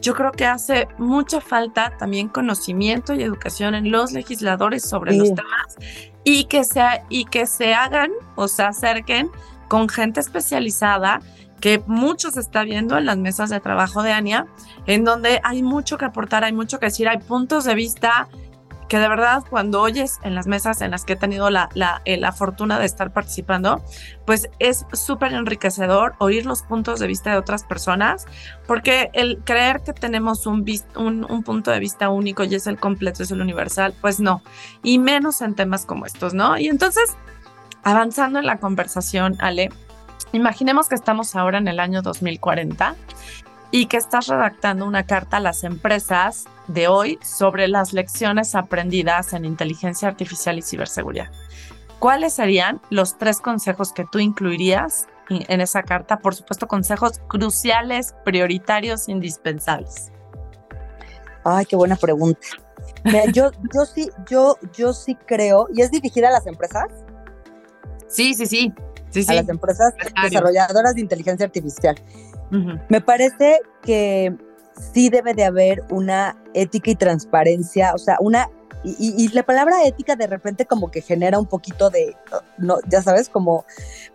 [0.00, 5.34] Yo creo que hace mucha falta también conocimiento y educación en los legisladores sobre los
[5.34, 5.76] temas
[6.24, 9.30] y que, sea, y que se hagan o se acerquen
[9.68, 11.20] con gente especializada
[11.60, 14.46] que mucho se está viendo en las mesas de trabajo de ANIA,
[14.86, 18.28] en donde hay mucho que aportar, hay mucho que decir, hay puntos de vista
[18.88, 22.02] que de verdad cuando oyes en las mesas en las que he tenido la, la,
[22.04, 23.82] eh, la fortuna de estar participando,
[24.26, 28.26] pues es súper enriquecedor oír los puntos de vista de otras personas,
[28.66, 30.64] porque el creer que tenemos un,
[30.96, 34.42] un, un, punto de vista único y es el completo, es el universal, pues no,
[34.82, 36.58] y menos en temas como estos, ¿no?
[36.58, 37.16] Y entonces,
[37.82, 39.70] avanzando en la conversación, Ale,
[40.32, 42.96] imaginemos que estamos ahora en el año 2040
[43.74, 49.32] y que estás redactando una carta a las empresas de hoy sobre las lecciones aprendidas
[49.32, 51.26] en inteligencia artificial y ciberseguridad.
[51.98, 56.20] ¿Cuáles serían los tres consejos que tú incluirías en esa carta?
[56.20, 60.12] Por supuesto, consejos cruciales, prioritarios, indispensables.
[61.42, 62.46] Ay, qué buena pregunta.
[63.32, 66.92] yo, yo sí, yo, yo sí creo, ¿y es dirigida a las empresas?
[68.06, 68.72] Sí, sí, sí.
[69.26, 71.96] a las empresas desarrolladoras de inteligencia artificial.
[72.50, 74.34] Me parece que
[74.92, 78.48] sí debe de haber una ética y transparencia, o sea, una
[78.84, 82.14] y, la palabra ética de repente como que genera un poquito de,
[82.58, 83.64] no, ya sabes, como,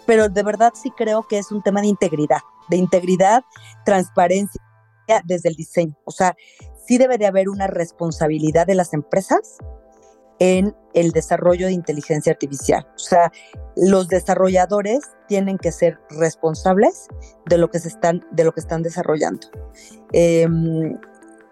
[0.05, 3.43] pero de verdad sí creo que es un tema de integridad, de integridad,
[3.83, 4.61] transparencia
[5.25, 5.95] desde el diseño.
[6.05, 6.35] O sea,
[6.85, 9.57] sí debe de haber una responsabilidad de las empresas
[10.39, 12.88] en el desarrollo de inteligencia artificial.
[12.95, 13.32] O sea,
[13.75, 17.08] los desarrolladores tienen que ser responsables
[17.45, 19.47] de lo que se están, de lo que están desarrollando.
[20.12, 20.97] Em,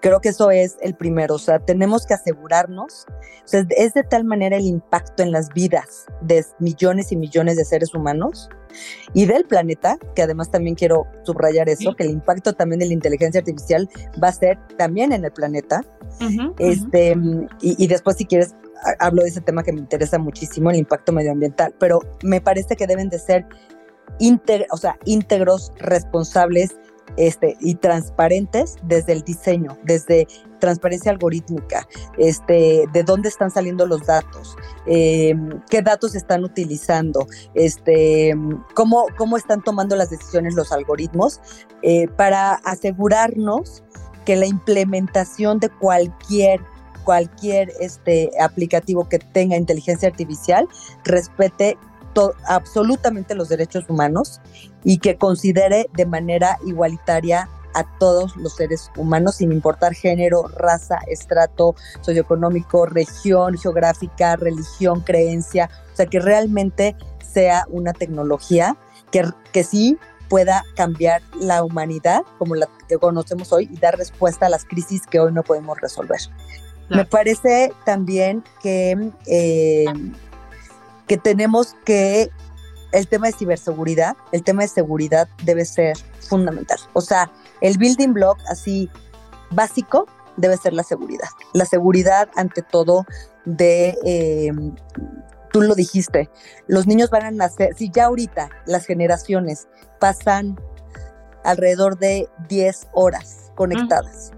[0.01, 1.35] creo que eso es el primero.
[1.35, 3.05] O sea, tenemos que asegurarnos.
[3.09, 7.57] O sea, es de tal manera el impacto en las vidas de millones y millones
[7.57, 8.49] de seres humanos
[9.13, 12.93] y del planeta, que además también quiero subrayar eso, que el impacto también de la
[12.93, 13.89] inteligencia artificial
[14.21, 15.83] va a ser también en el planeta.
[16.59, 17.15] este,
[17.61, 18.55] y, y, después si quieres
[18.99, 22.87] hablo de ese tema que me interesa muchísimo, el impacto medioambiental, pero me parece que
[22.87, 23.45] deben de ser
[24.71, 26.75] o sea, íntegros, responsables
[27.15, 30.27] este, y transparentes desde el diseño, desde
[30.59, 31.87] transparencia algorítmica,
[32.17, 38.35] este, de dónde están saliendo los datos, em, qué datos están utilizando, este,
[38.73, 41.39] cómo, cómo están tomando las decisiones los algoritmos,
[41.81, 43.83] eh, para asegurarnos
[44.25, 46.59] que la implementación de cualquier
[47.07, 50.67] cualquier este, aplicativo que tenga inteligencia artificial
[51.05, 51.77] respete
[52.47, 54.41] absolutamente los derechos humanos
[54.83, 60.97] y que considere de manera igualitaria a todos los seres humanos sin importar género, raza,
[61.07, 68.75] estrato socioeconómico, región geográfica, religión, creencia, o sea, que realmente sea una tecnología
[69.11, 74.47] que, que sí pueda cambiar la humanidad como la que conocemos hoy y dar respuesta
[74.47, 76.19] a las crisis que hoy no podemos resolver.
[76.89, 79.85] Me parece también que, eh,
[81.07, 82.31] que tenemos que
[82.93, 86.77] el tema de ciberseguridad, el tema de seguridad debe ser fundamental.
[86.93, 87.29] O sea,
[87.61, 88.89] el building block así
[89.51, 91.27] básico debe ser la seguridad.
[91.53, 93.05] La seguridad ante todo
[93.45, 94.51] de, eh,
[95.51, 96.29] tú lo dijiste,
[96.67, 99.67] los niños van a nacer, si ya ahorita las generaciones
[99.99, 100.59] pasan
[101.43, 104.31] alrededor de 10 horas conectadas.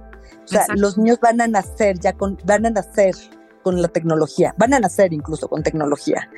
[0.50, 3.16] O sea, los niños van a nacer ya con, van a nacer
[3.64, 6.30] con la tecnología, van a nacer incluso con tecnología.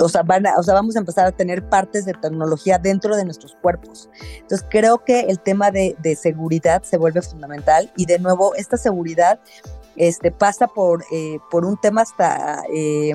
[0.00, 3.24] o, sea, van o sea, vamos a empezar a tener partes de tecnología dentro de
[3.24, 4.08] nuestros cuerpos.
[4.40, 9.40] Entonces, creo que el tema de, seguridad se vuelve fundamental y de nuevo, esta seguridad
[9.96, 13.14] este, pasa por, eh, por un tema hasta, eh,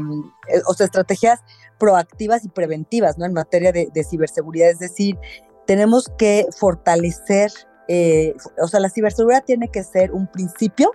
[0.67, 1.39] o sea, estrategias
[1.79, 3.25] proactivas y preventivas, ¿no?
[3.25, 5.17] En materia de, de ciberseguridad, es decir,
[5.65, 7.51] tenemos que fortalecer
[7.87, 10.91] eh, o sea, la ciberseguridad tiene que ser un principio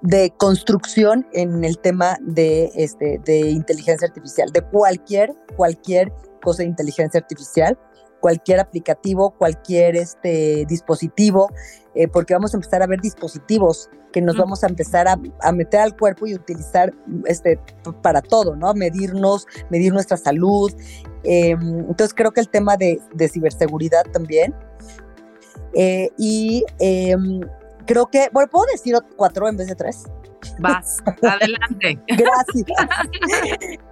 [0.00, 6.12] de construcción en el tema de, este, de inteligencia artificial, de cualquier, cualquier
[6.42, 7.76] cosa de inteligencia artificial,
[8.20, 11.50] cualquier aplicativo, cualquier este, dispositivo,
[11.94, 15.80] eh, porque vamos a empezar a ver dispositivos que nos vamos a empezar a, meter
[15.80, 16.94] al cuerpo y utilizar
[17.26, 17.60] este,
[18.02, 18.72] para todo, ¿no?
[18.72, 20.72] Medirnos, medir nuestra salud.
[21.24, 24.54] Em, entonces creo que el tema de, de ciberseguridad también
[25.74, 27.40] eh, y em,
[27.86, 30.04] creo que, bueno, ¿puedo decir cuatro en vez de tres?
[30.58, 31.98] Vas, adelante.
[32.08, 32.66] Gracias.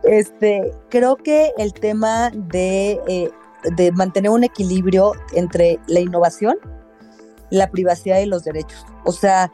[0.05, 3.31] Este, creo que el tema de, eh,
[3.77, 6.57] de mantener un equilibrio entre la innovación,
[7.51, 8.85] la privacidad y los derechos.
[9.05, 9.51] O sea,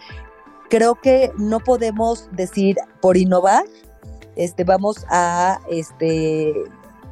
[0.68, 3.64] creo que no podemos decir por innovar,
[4.37, 6.55] este, vamos a este,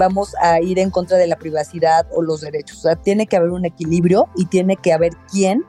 [0.01, 2.79] vamos a ir en contra de la privacidad o los derechos.
[2.79, 5.63] O sea, tiene que haber un equilibrio y tiene que haber quien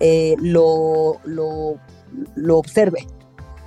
[0.00, 1.78] eh, lo, lo,
[2.58, 3.06] observe.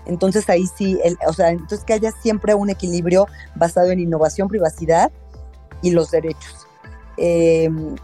[0.06, 5.10] Entonces ahí sí, o sea, entonces que haya siempre un equilibrio basado en innovación, privacidad
[5.82, 6.67] y los derechos.
[7.15, 7.95] Em,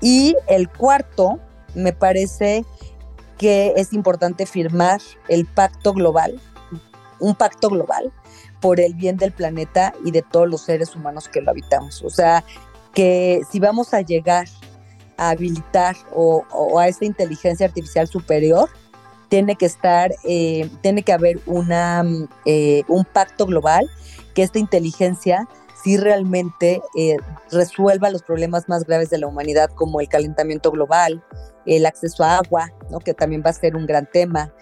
[0.00, 1.40] y el cuarto,
[1.74, 2.64] me parece
[3.38, 6.40] que es importante firmar el pacto global,
[7.18, 8.12] un pacto global
[8.64, 12.02] por el bien del planeta y de todos los seres humanos que lo habitamos.
[12.02, 12.42] O sea,
[12.94, 14.46] que si vamos a llegar
[15.18, 16.46] a habilitar o,
[16.78, 18.70] a esta inteligencia artificial superior,
[19.28, 22.06] tiene que estar, eh, tiene que haber una,
[22.46, 23.86] eh, un pacto global
[24.34, 25.46] que esta inteligencia
[25.84, 27.16] sí realmente eh,
[27.52, 31.22] resuelva los problemas más graves de la humanidad como el calentamiento global,
[31.66, 32.98] el acceso a agua, ¿no?
[32.98, 34.52] que también va a ser un gran tema,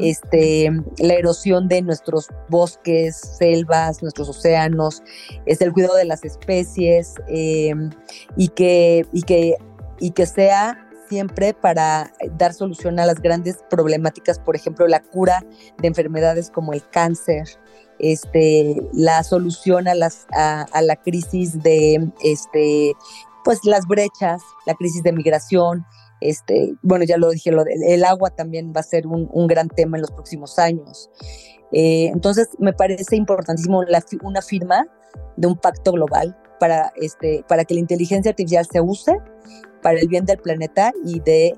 [0.00, 5.02] este, la erosión de nuestros bosques, selvas, nuestros océanos,
[5.46, 7.90] es el cuidado de las especies em,
[8.36, 9.56] y, que, y, que,
[9.98, 15.44] y que sea siempre para dar solución a las grandes problemáticas, por ejemplo, la cura
[15.78, 17.48] de enfermedades como el cáncer,
[18.02, 22.94] este, la solución a, las, a, la crisis de este,
[23.44, 25.86] pues, las brechas, la crisis de migración.
[26.20, 27.50] Este, bueno, ya lo dije,
[27.86, 31.10] el agua también va a ser un, gran tema en los próximos años.
[31.72, 33.82] Eh, entonces, me parece importantísimo
[34.22, 34.86] una firma
[35.36, 39.16] de un pacto global para, este, para que la inteligencia artificial se use
[39.80, 41.54] para el bien del planeta y de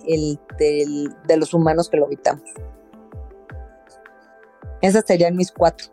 [1.37, 2.45] los humanos que lo habitamos.
[4.81, 5.87] Esas serían mis cuatro.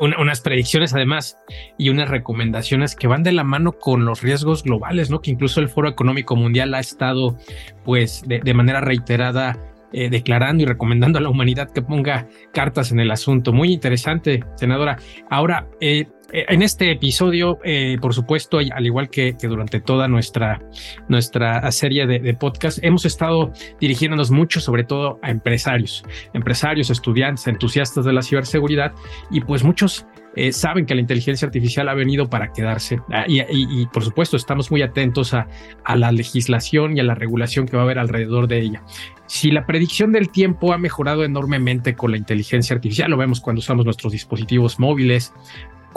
[0.00, 1.38] Unas predicciones además
[1.78, 5.20] y unas recomendaciones que van de la mano con los riesgos globales, ¿no?
[5.20, 7.36] Que incluso el Foro Económico Mundial ha estado,
[7.84, 9.58] pues, de, de manera reiterada
[9.92, 13.52] eh, declarando y recomendando a la humanidad que ponga cartas en el asunto.
[13.52, 14.98] Muy interesante, senadora.
[15.30, 17.58] Ahora, eh, eh, en este episodio,
[18.00, 20.60] por supuesto, al igual que, durante toda nuestra,
[21.08, 27.46] nuestra serie de, de podcast, hemos estado dirigiéndonos mucho, sobre todo a empresarios, empresarios, estudiantes,
[27.46, 28.92] entusiastas de la ciberseguridad
[29.30, 30.04] y pues muchos
[30.36, 34.70] eh, saben que la inteligencia artificial ha venido para quedarse ah, y, por supuesto estamos
[34.70, 35.48] muy atentos a,
[35.84, 38.82] a, la legislación y a la regulación que va a haber alrededor de ella.
[39.26, 43.58] Si la predicción del tiempo ha mejorado enormemente con la inteligencia artificial, lo vemos cuando
[43.60, 45.32] usamos nuestros dispositivos móviles,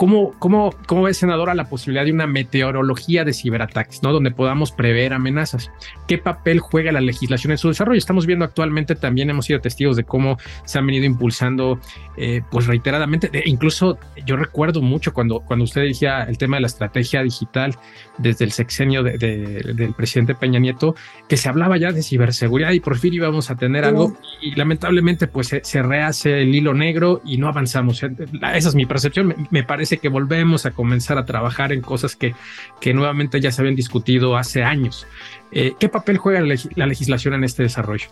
[0.00, 4.14] ¿Cómo, cómo, cómo ve, senadora, la posibilidad de una meteorología de ciberataques, ¿no?
[4.14, 5.70] donde podamos prever amenazas?
[6.08, 7.98] ¿Qué papel juega la legislación en su desarrollo?
[7.98, 11.78] Estamos viendo actualmente, también hemos sido testigos de cómo se han venido impulsando,
[12.16, 16.68] eh, pues reiteradamente, incluso yo recuerdo mucho cuando, cuando usted decía el tema de la
[16.68, 17.76] estrategia digital
[18.16, 20.94] desde el sexenio del presidente Peña Nieto,
[21.28, 25.26] que se hablaba ya de ciberseguridad y por fin íbamos a tener algo y lamentablemente
[25.26, 28.02] pues se, rehace el hilo negro y no avanzamos.
[28.02, 32.34] Esa es mi percepción, me parece que volvemos a comenzar a trabajar en cosas que,
[32.80, 35.06] que nuevamente ya se habían discutido hace años.
[35.52, 38.08] Eh, ¿Qué papel juega la legislación en este desarrollo?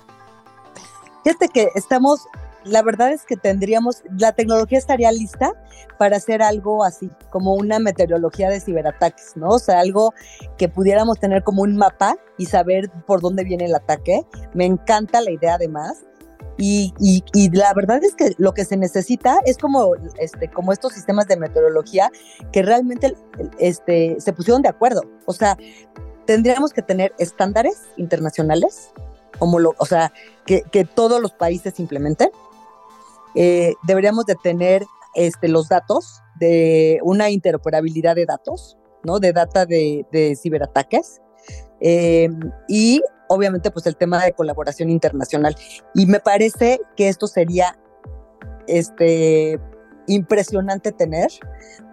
[1.24, 2.26] Fíjate que estamos,
[2.64, 5.52] la verdad es que tendríamos, la tecnología estaría lista
[5.98, 9.48] para hacer algo así, como una meteorología de ciberataques, ¿no?
[9.48, 10.14] O sea, algo
[10.56, 14.22] que pudiéramos tener como un mapa y saber por dónde viene el ataque.
[14.54, 16.04] Me encanta la idea además.
[16.60, 20.92] Y, y, la verdad es que lo que se necesita es como, este, como estos
[20.92, 22.10] sistemas de meteorología
[22.50, 23.14] que realmente
[23.60, 25.02] este, se pusieron de acuerdo.
[25.26, 25.56] O sea,
[26.26, 28.90] tendríamos que tener estándares internacionales,
[29.38, 30.12] como lo, o sea,
[30.46, 30.62] que,
[30.96, 32.30] todos los países implementen.
[33.36, 34.84] Eh, deberíamos de tener
[35.14, 39.20] este, los datos de una interoperabilidad de datos, ¿no?
[39.20, 41.20] De data de, de ciberataques.
[41.80, 42.28] Eh,
[42.68, 45.56] y obviamente pues el tema de colaboración internacional.
[45.94, 47.78] Y me parece que esto sería
[48.66, 49.60] este,
[50.06, 51.28] impresionante tener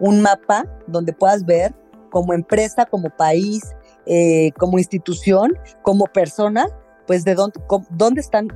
[0.00, 1.74] un mapa donde puedas ver
[2.10, 3.62] como empresa, como país,
[4.06, 6.66] eh, como institución, como persona,
[7.06, 7.60] pues de dónde,
[7.90, 8.48] dónde están,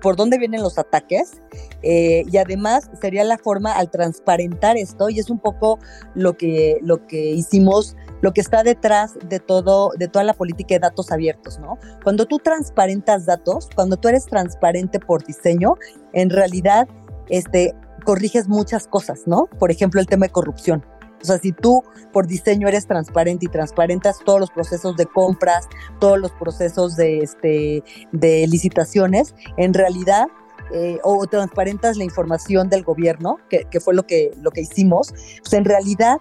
[0.00, 1.42] por dónde vienen los ataques.
[1.82, 5.78] Eh, y además sería la forma al transparentar esto, y es un poco
[6.14, 10.76] lo que, lo que hicimos lo que está detrás de todo, de toda la política
[10.76, 11.76] de datos abiertos, ¿no?
[12.02, 15.74] Cuando tú transparentas datos, cuando tú eres transparente por diseño,
[16.12, 16.88] en realidad,
[17.28, 19.48] este, corriges muchas cosas, ¿no?
[19.58, 20.86] Por ejemplo, el tema de corrupción.
[21.20, 25.68] O sea, si tú por diseño eres transparente y transparentas todos los procesos de compras,
[26.00, 30.26] todos los procesos de, este, de licitaciones, en realidad
[30.72, 35.12] eh, o transparentas la información del gobierno, que, que, fue lo que, lo que hicimos,
[35.42, 36.18] pues en realidad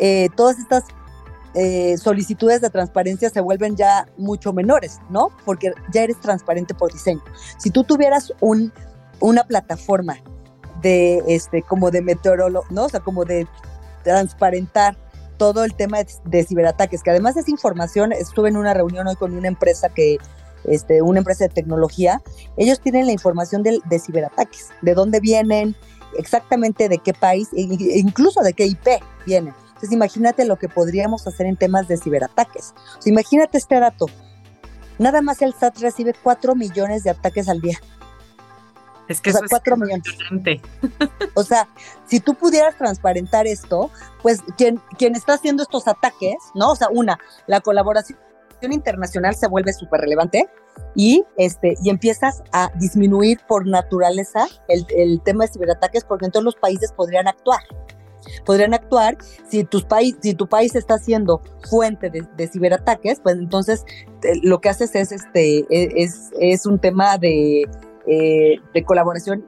[0.00, 0.84] eh, todas estas
[1.54, 5.30] eh, solicitudes de transparencia se vuelven ya mucho menores, ¿no?
[5.44, 7.22] Porque ya eres transparente por diseño.
[7.58, 8.72] Si tú tuvieras un,
[9.18, 10.18] una plataforma
[10.80, 12.84] de, este, como de meteorólogo, ¿no?
[12.84, 13.46] O sea, como de
[14.04, 14.96] transparentar
[15.38, 19.34] todo el tema de, ciberataques, que además es información, estuve en una reunión hoy con
[19.34, 20.18] una empresa que,
[20.64, 22.20] este, una empresa de tecnología,
[22.58, 25.74] ellos tienen la información de, de ciberataques, de dónde vienen,
[26.18, 27.62] exactamente de qué país, e
[27.98, 28.86] incluso de qué IP
[29.26, 29.54] vienen.
[29.80, 32.74] Entonces imagínate lo que podríamos hacer en temas de ciberataques.
[32.98, 34.06] O sea, imagínate este dato.
[34.98, 37.78] Nada más el SAT recibe 4 millones de ataques al día.
[39.08, 40.04] Es que o sea, eso 4 millones.
[41.34, 41.66] O sea,
[42.06, 46.72] si tú pudieras transparentar esto, pues quien, quien está haciendo estos ataques, ¿no?
[46.72, 48.18] O sea, una, la colaboración
[48.60, 50.50] internacional se vuelve súper relevante
[50.94, 56.44] y, este, y empiezas a disminuir por naturaleza el, el tema de ciberataques porque entonces
[56.44, 57.62] los países podrían actuar
[58.44, 59.18] podrían actuar
[59.48, 63.84] si, tus país, si tu país está siendo fuente de, ciberataques, pues entonces
[64.22, 67.68] eh, lo que haces es, este, e, es, es un tema de,
[68.06, 69.46] eh, de colaboración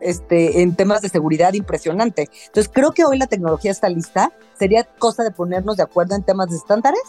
[0.00, 2.28] este, en temas de seguridad impresionante.
[2.46, 6.22] Entonces creo que hoy la tecnología está lista, sería cosa de ponernos de acuerdo en
[6.22, 7.02] temas de estándares,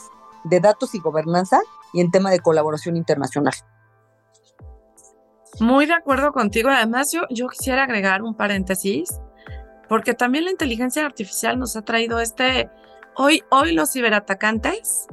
[0.46, 1.60] de datos y gobernanza
[1.94, 3.54] y en tema de colaboración internacional.
[5.60, 6.70] Muy de acuerdo contigo.
[6.70, 9.10] Además, yo, yo quisiera agregar un paréntesis
[9.88, 12.70] porque también la inteligencia artificial nos ha traído este,
[13.16, 15.08] hoy, hoy los ciberatacantes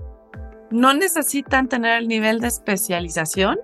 [0.71, 3.59] no necesitan tener el nivel de especialización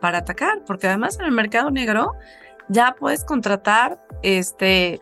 [0.00, 2.12] para atacar, porque además en el mercado negro
[2.68, 5.00] ya puedes contratar este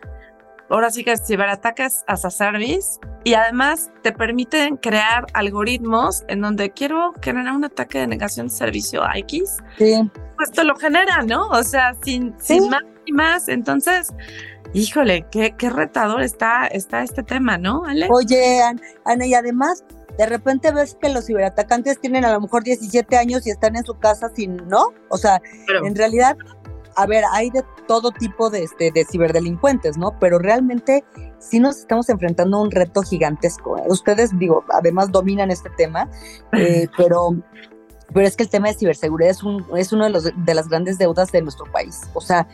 [0.69, 6.71] ahora sí que ciberataques as a service y además te permiten crear algoritmos en donde
[6.71, 9.57] quiero generar un ataque de negación de servicio a X.
[9.77, 10.09] Sí.
[10.37, 11.49] Pues te lo genera, ¿no?
[11.49, 13.47] O sea, sin, sin más y más.
[13.47, 14.13] Entonces,
[14.73, 18.07] híjole, qué, qué retador está, está este tema, ¿no, Ale?
[18.11, 18.61] Oye,
[19.05, 19.83] Ana, y además,
[20.17, 23.85] de repente ves que los ciberatacantes tienen a lo mejor 17 años y están en
[23.85, 24.93] su casa sin, ¿no?
[25.09, 25.41] O sea,
[25.83, 26.35] en realidad
[26.95, 30.17] a ver, hay de todo tipo de, este, de ciberdelincuentes, ¿no?
[30.19, 31.03] Pero realmente
[31.39, 33.77] sí nos estamos enfrentando a un reto gigantesco.
[33.77, 33.83] ¿eh?
[33.87, 36.09] Ustedes, digo, además dominan este tema,
[36.53, 37.35] eh, pero,
[38.13, 40.67] pero es que el tema de ciberseguridad es, un, es uno de, los, de las
[40.67, 42.01] grandes deudas de nuestro país.
[42.13, 42.47] O sea,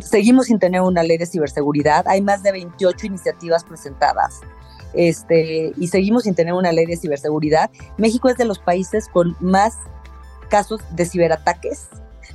[0.00, 2.06] seguimos sin tener una ley de ciberseguridad.
[2.08, 4.40] Hay más de 28 iniciativas presentadas.
[4.94, 7.70] Este, y seguimos sin tener una ley de ciberseguridad.
[7.98, 9.74] México es de los países con más
[10.48, 11.88] casos de ciberataques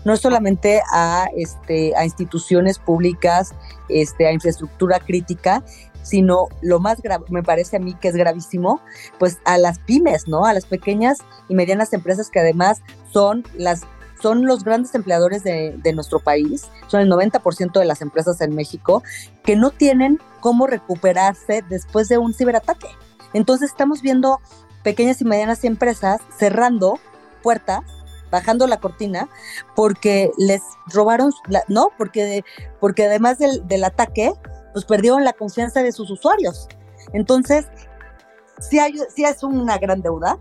[0.06, 3.54] no solamente a, este, a instituciones públicas,
[3.90, 5.64] este, a infraestructura crítica,
[6.02, 8.82] sino lo más grave, me parece a mí que es gravísimo,
[9.20, 10.46] pues a las pymes, ¿no?
[10.46, 12.82] A las pequeñas y medianas empresas que además
[13.12, 13.86] son las
[14.24, 18.56] son los grandes empleadores de, de nuestro país, son el 90% de las empresas en
[18.56, 19.04] México,
[19.44, 22.88] que no tienen cómo recuperarse después de un ciberataque.
[23.34, 24.40] Entonces estamos viendo
[24.82, 27.00] pequeñas y medianas empresas cerrando
[27.42, 27.82] puertas
[28.32, 29.28] bajando la cortina
[29.76, 31.32] porque les robaron,
[31.68, 32.44] no, porque,
[32.80, 34.34] porque además del, del ataque,
[34.72, 36.68] pues perdieron la confianza de sus usuarios.
[37.12, 37.66] Entonces,
[38.60, 40.40] sí, hay, sí es una gran deuda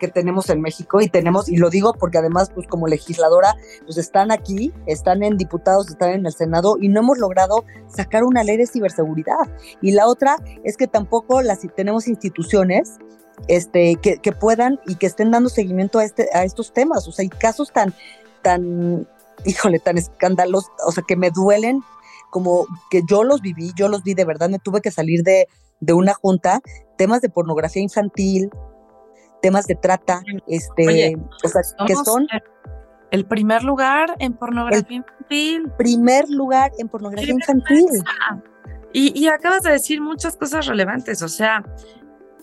[0.00, 3.98] que tenemos en México y tenemos, y lo digo porque además, pues como legisladora, pues
[3.98, 8.42] están aquí, están en diputados, están en el Senado y no hemos logrado sacar una
[8.42, 9.48] ley de ciberseguridad.
[9.80, 12.98] Y la otra es que tampoco las tenemos instituciones
[13.46, 17.06] este, que, que, puedan y que estén dando seguimiento a, este, a estos temas.
[17.06, 17.94] O sea, hay casos tan,
[18.42, 19.06] tan,
[19.44, 21.82] híjole, tan escandalosos, o sea, que me duelen
[22.30, 25.46] como que yo los viví, yo los vi de verdad, me tuve que salir de,
[25.80, 26.60] de una junta,
[26.96, 28.50] temas de pornografía infantil,
[29.40, 32.26] temas de trata, este, o sea, que son...
[33.10, 35.68] El primer lugar en pornografía infantil.
[35.76, 37.86] Primer lugar en pornografía infantil.
[38.92, 41.64] Y, y, acabas de decir muchas cosas relevantes, o sea,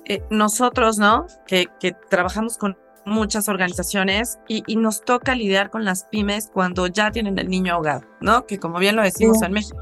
[0.05, 1.27] eh, nosotros, ¿no?
[1.45, 2.77] Que, que, trabajamos con
[3.07, 7.73] muchas organizaciones y, y, nos toca lidiar con las pymes cuando ya tienen el niño
[7.73, 8.45] ahogado, ¿no?
[8.45, 9.79] Que como bien lo decimos en México,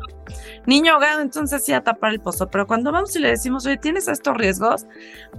[0.66, 3.78] niño ahogado, entonces sí a tapar el pozo, pero cuando vamos y le decimos, oye,
[3.78, 4.86] tienes estos riesgos,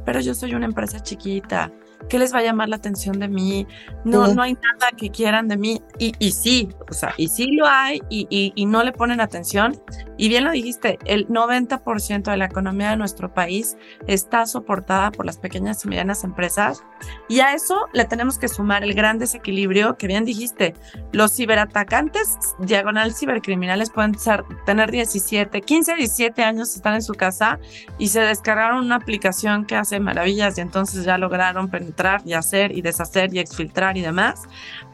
[0.05, 1.73] pero yo soy una empresa chiquita,
[2.09, 3.67] ¿qué les va a llamar la atención de mí?
[4.05, 5.83] No, no hay nada que quieran de mí.
[5.99, 9.21] Y, y sí, o sea, y sí lo hay y, y, y no le ponen
[9.21, 9.81] atención.
[10.17, 13.77] Y bien lo dijiste, el 90% de la economía de nuestro país
[14.07, 16.83] está soportada por las pequeñas y medianas empresas.
[17.29, 20.75] Y a eso le tenemos que sumar el gran desequilibrio que bien dijiste.
[21.13, 27.59] Los ciberatacantes, diagonal cibercriminales, pueden ser, tener 17, 15, 17 años, están en su casa
[27.99, 32.77] y se descargaron una aplicación que hace maravillas y entonces ya lograron entrar y hacer
[32.77, 34.43] y deshacer y exfiltrar y demás.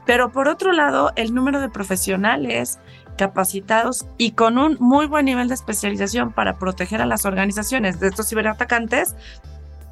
[0.06, 2.78] Pero por otro lado, el número de profesionales
[3.18, 8.08] capacitados y con un muy buen nivel de especialización para proteger a las organizaciones de
[8.08, 9.16] estos ciberatacantes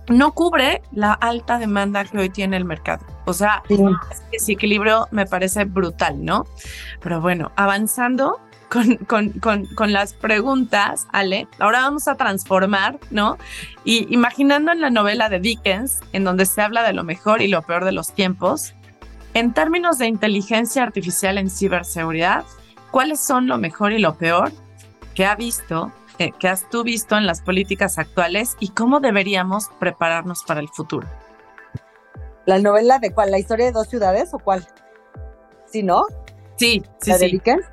[0.09, 3.05] no cubre la alta demanda que hoy tiene el mercado.
[3.27, 3.63] O sea,
[4.33, 6.47] ese equilibrio me parece brutal, ¿no?
[7.01, 8.41] Pero bueno, avanzando,
[8.71, 11.49] con, con, con, con, las preguntas, Ale.
[11.59, 13.37] Ahora vamos a transformar, ¿no?
[13.85, 17.49] Y imaginando en la novela de Dickens, en donde se habla de lo mejor y
[17.49, 18.73] lo peor de los tiempos,
[19.35, 22.45] en términos de inteligencia artificial en ciberseguridad,
[22.93, 24.53] ¿cuáles son lo mejor y lo peor
[25.15, 29.69] que ha visto, eh, que has tú visto en las políticas actuales y cómo deberíamos
[29.81, 31.09] prepararnos para el futuro?
[32.47, 33.33] ¿La novela de cuál?
[33.33, 34.67] ¿La historia de dos ciudades o cuál?
[35.67, 36.05] ¿Sí, no?
[36.57, 37.25] Sí, sí, ¿La sí.
[37.25, 37.65] de Dickens?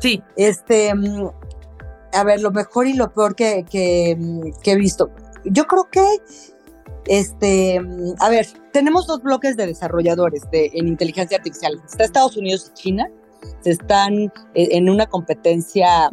[0.00, 0.22] Sí.
[0.36, 1.28] Este, mm,
[2.12, 5.10] a ver, lo mejor y lo peor que, mm, he visto.
[5.44, 6.06] Yo creo que,
[7.06, 11.80] este, mm, a ver, tenemos dos bloques de desarrolladores de, en inteligencia artificial.
[11.86, 13.10] Está Estados Unidos y China.
[13.60, 16.10] Se están eh, en una competencia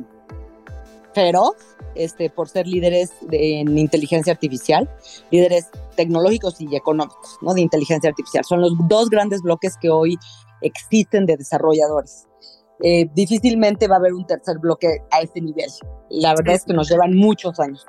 [1.13, 1.55] feroz
[1.95, 4.89] este, por ser líderes de, en inteligencia artificial,
[5.31, 7.53] líderes tecnológicos y económicos, ¿no?
[7.53, 8.43] De inteligencia artificial.
[8.43, 10.17] Son los dos grandes bloques que hoy
[10.61, 12.27] existen de desarrolladores
[12.83, 15.69] eh, difícilmente va a haber un tercer bloque a ese nivel.
[16.09, 17.85] La verdad es que nos llevan muchos años.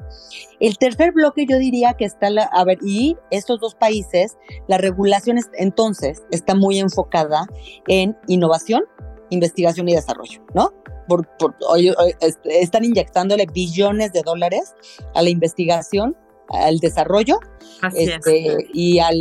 [0.60, 4.36] El tercer bloque yo diría que está, la, a ver, y estos dos países,
[4.68, 7.46] la regulación es, entonces está muy enfocada
[7.88, 8.84] en innovación,
[9.30, 10.72] investigación y desarrollo, ¿no?
[11.06, 11.26] por,
[12.20, 14.74] este, están inyectándole billones de dólares
[15.14, 16.16] a la investigación,
[16.48, 17.38] al desarrollo
[17.94, 19.16] este, y, al,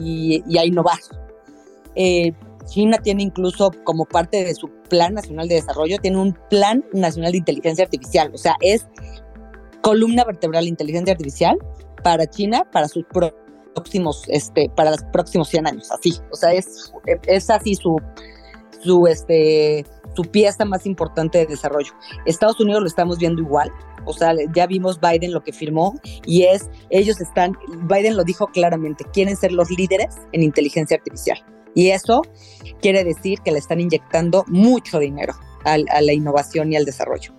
[0.00, 0.98] y, a innovar.
[1.94, 2.32] Eh,
[2.68, 7.32] China tiene incluso como parte de su Plan Nacional de Desarrollo, tiene un Plan Nacional
[7.32, 8.86] de Inteligencia Artificial, o sea, es
[9.82, 11.58] columna vertebral de inteligencia artificial
[12.02, 13.04] para China, para sus
[13.74, 16.92] próximos, este, para los próximos 100 años, así, o sea, es,
[17.26, 17.96] es así su,
[18.80, 21.92] su, este, su pieza más importante de desarrollo.
[22.26, 23.70] Estados Unidos lo estamos viendo igual,
[24.04, 25.94] o sea, ya vimos Biden lo que firmó
[26.26, 27.52] y es, ellos están,
[27.88, 31.38] Biden lo dijo claramente, quieren ser los líderes en inteligencia artificial.
[31.74, 32.22] Y eso
[32.80, 37.32] quiere decir que le están inyectando mucho dinero a, la innovación y al desarrollo.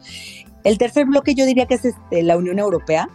[0.64, 3.10] El tercer bloque yo diría que es este, la Unión Europea.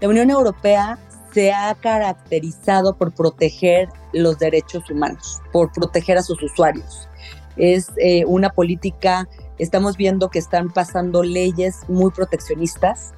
[0.00, 0.98] La Unión Europea
[1.32, 7.08] se ha caracterizado por proteger los derechos humanos, por proteger a sus usuarios.
[7.56, 9.28] Es eh, una política,
[9.58, 13.12] estamos viendo que están pasando leyes muy proteccionistas,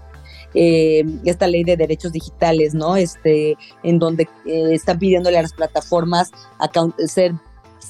[0.54, 2.96] eh, esta ley de derechos digitales, ¿no?
[2.96, 6.30] Este, en donde eh, están pidiéndole a las plataformas
[7.06, 7.34] ser,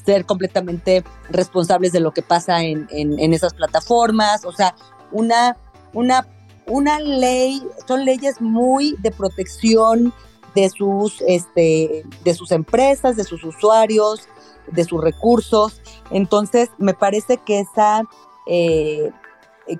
[0.04, 4.74] ser completamente responsables de lo que pasa en, en, esas plataformas, o sea,
[5.12, 5.56] una,
[5.92, 6.26] una,
[6.66, 10.12] una ley, son leyes muy de protección
[10.54, 14.28] de sus, este, de sus empresas, de sus usuarios,
[14.72, 15.80] de sus recursos.
[16.10, 18.02] Entonces, me parece que esa,
[18.46, 19.10] eh,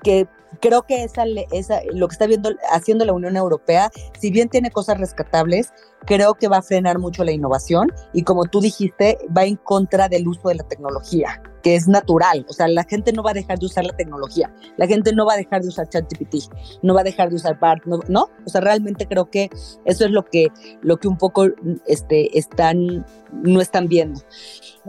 [0.03, 0.27] que
[0.61, 4.71] creo que esa, esa, lo que está viendo, haciendo la Unión Europea, si bien tiene
[4.71, 5.73] cosas rescatables,
[6.05, 10.09] creo que va a frenar mucho la innovación y como tú dijiste, va en contra
[10.09, 12.45] del uso de la tecnología, que es natural.
[12.49, 15.25] O sea, la gente no va a dejar de usar la tecnología, la gente no
[15.25, 16.35] va a dejar de usar ChatGPT,
[16.81, 18.29] no va a dejar de usar BART, no.
[18.45, 19.49] O sea, realmente creo que
[19.85, 20.47] eso es lo que,
[20.81, 21.47] lo que un poco
[21.87, 24.21] este, están, no están viendo.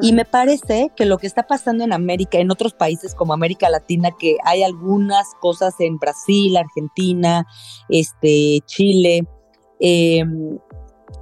[0.00, 3.68] Y me parece que lo que está pasando en América, en otros países como América
[3.68, 7.46] Latina, que hay algunas cosas en Brasil, Argentina,
[7.88, 9.26] este, Chile,
[9.80, 10.24] eh,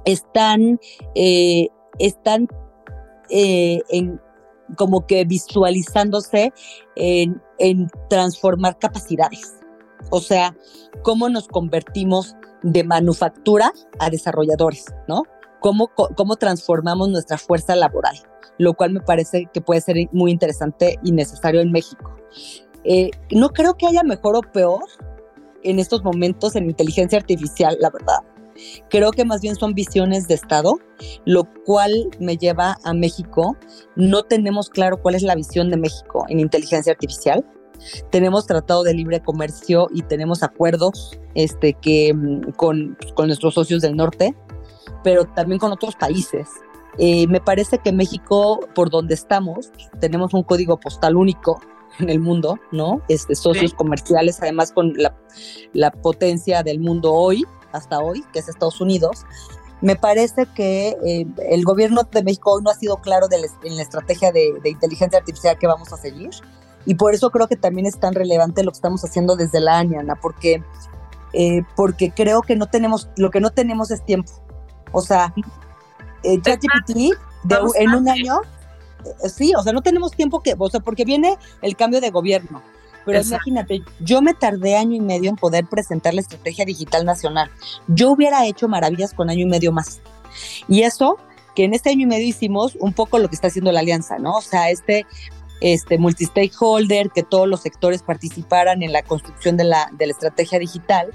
[0.05, 0.79] están,
[1.15, 2.47] eh, están
[3.29, 4.19] eh, en,
[4.77, 6.53] como que visualizándose
[6.95, 7.41] en,
[8.09, 9.55] transformar capacidades.
[10.11, 10.55] O sea,
[11.03, 15.23] cómo nos convertimos de manufactura a desarrolladores, ¿no?
[15.59, 18.15] Cómo, cómo transformamos nuestra fuerza laboral,
[18.57, 22.15] lo cual me parece que puede ser muy interesante y necesario en México.
[22.85, 24.83] Eh, no creo que haya mejor o peor
[25.63, 28.19] en estos momentos en inteligencia artificial, la verdad.
[28.89, 30.79] Creo que más bien son visiones de Estado,
[31.25, 33.57] lo cual me lleva a México.
[33.95, 37.45] No tenemos claro cuál es la visión de México en inteligencia artificial.
[38.11, 43.81] Tenemos tratado de libre comercio y tenemos acuerdos este, que, mm, con, con nuestros socios
[43.81, 44.35] del norte,
[45.03, 46.47] pero también con otros países.
[46.97, 51.61] Eh, me parece que México, por donde estamos, tenemos un código postal único
[51.99, 53.01] en el mundo, ¿no?
[53.07, 55.15] Este, socios comerciales, además con la,
[55.73, 59.25] la, potencia del mundo hoy, hasta hoy, que es Estados Unidos,
[59.81, 63.81] me parece que eh, el gobierno de México hoy no ha sido claro en la
[63.81, 66.31] estrategia de, inteligencia artificial que vamos a seguir.
[66.85, 69.79] Y por eso creo que también es tan relevante lo que estamos haciendo desde la
[69.79, 70.63] ANIANA, porque,
[71.33, 74.31] eh, porque creo que no tenemos, lo que no tenemos es tiempo.
[74.91, 75.33] O sea,
[76.23, 77.15] eh, ChatGPT
[77.75, 78.41] en un año,
[79.23, 82.09] eh, sí, o sea, no tenemos tiempo que, o sea, porque viene el cambio de
[82.09, 82.61] gobierno
[83.05, 87.49] pero imagínate, yo me tardé año y medio en poder presentar la estrategia digital nacional.
[87.87, 89.99] Yo hubiera hecho maravillas con año y medio más.
[90.67, 91.17] Y eso,
[91.55, 94.19] que en este año y medio hicimos un poco lo que está haciendo la alianza,
[94.19, 94.35] ¿no?
[94.35, 95.05] O sea, este
[95.61, 100.59] este multi-stakeholder, que todos los sectores participaran en la construcción de la, de la estrategia
[100.59, 101.11] digital,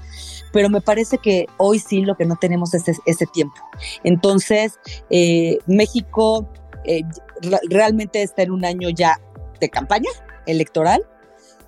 [0.51, 3.55] pero me parece que hoy sí lo que no tenemos es ese, tiempo.
[4.03, 4.79] Entonces,
[5.09, 6.47] eh, México
[6.85, 7.01] eh,
[7.69, 9.19] realmente está en un año ya
[9.59, 10.09] de campaña
[10.45, 11.05] electoral,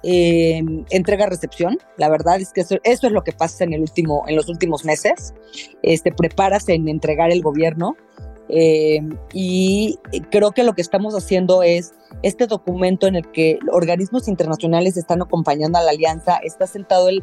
[0.03, 1.77] eh, entrega-recepción.
[1.97, 4.85] La verdad es que eso, es lo que pasa en, el último, en los últimos
[4.85, 5.33] meses.
[5.81, 7.95] Este, preparas en entregar el gobierno.
[8.49, 9.01] Eh,
[9.33, 9.99] y
[10.31, 11.93] creo que lo que estamos haciendo es
[12.23, 17.21] este documento en el que organismos internacionales están acompañando a la alianza, está sentado el,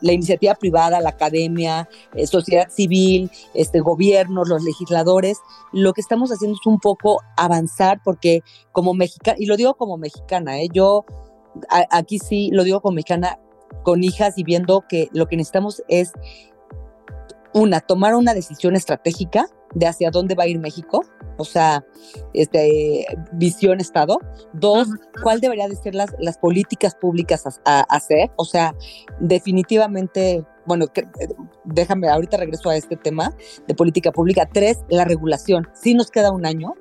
[0.00, 5.38] la iniciativa privada, la academia, eh, sociedad civil, este, gobiernos, los legisladores.
[5.72, 9.96] Lo que estamos haciendo es un poco avanzar porque como mexicana, y lo digo como
[9.96, 10.68] mexicana, ¿eh?
[10.72, 11.04] yo
[11.68, 13.38] aquí sí lo digo con mexicana,
[13.82, 16.12] con hijas y viendo que lo que necesitamos es
[17.54, 21.04] una, tomar una decisión estratégica de hacia dónde va a ir México,
[21.38, 21.84] o sea,
[22.34, 24.18] este, visión Estado.
[24.52, 24.88] Dos,
[25.22, 28.74] cuál debería de ser las, las políticas públicas a, hacer, o sea,
[29.20, 30.86] definitivamente, bueno,
[31.64, 33.34] déjame, ahorita regreso a este tema
[33.66, 34.48] de política pública.
[34.52, 35.68] Tres, la regulación.
[35.74, 36.74] Sí nos queda un año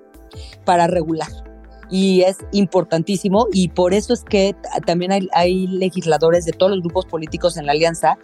[0.66, 1.51] para regular
[1.92, 7.06] y es importantísimo y por eso es que también hay, legisladores de todos los grupos
[7.06, 8.18] políticos en la alianza,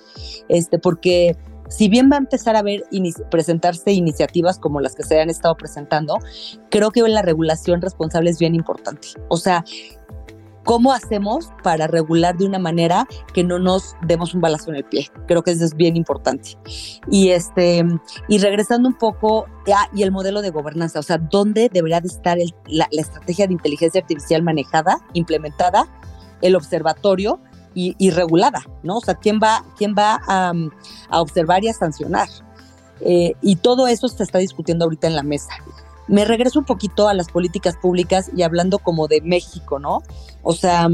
[0.47, 1.36] este, porque
[1.70, 2.86] si bien va a empezar a ver
[3.30, 6.18] presentarse iniciativas como las que se han estado presentando,
[6.72, 9.09] creo que la regulación responsable es bien importante.
[9.28, 9.65] O sea,
[10.68, 14.84] ¿Cómo hacemos para regular de una manera que no nos demos un balazo en el
[14.84, 15.07] pie?
[15.26, 16.57] Creo que eso es bien importante.
[17.09, 17.86] Y este
[18.28, 19.45] y regresando un poco
[19.93, 24.01] y el modelo de gobernanza, o sea, ¿dónde debería de estar la, estrategia de inteligencia
[24.01, 25.88] artificial manejada, implementada,
[26.41, 27.39] el observatorio
[27.74, 28.97] y, regulada, ¿no?
[28.97, 30.51] O sea, ¿quién va, quién va a,
[31.11, 32.28] observar y a sancionar?
[32.99, 35.53] Eh, y todo eso se está discutiendo ahorita en la mesa
[36.08, 40.03] me regreso un poquito a las políticas públicas y hablando como de México, ¿no?
[40.43, 40.88] O sea,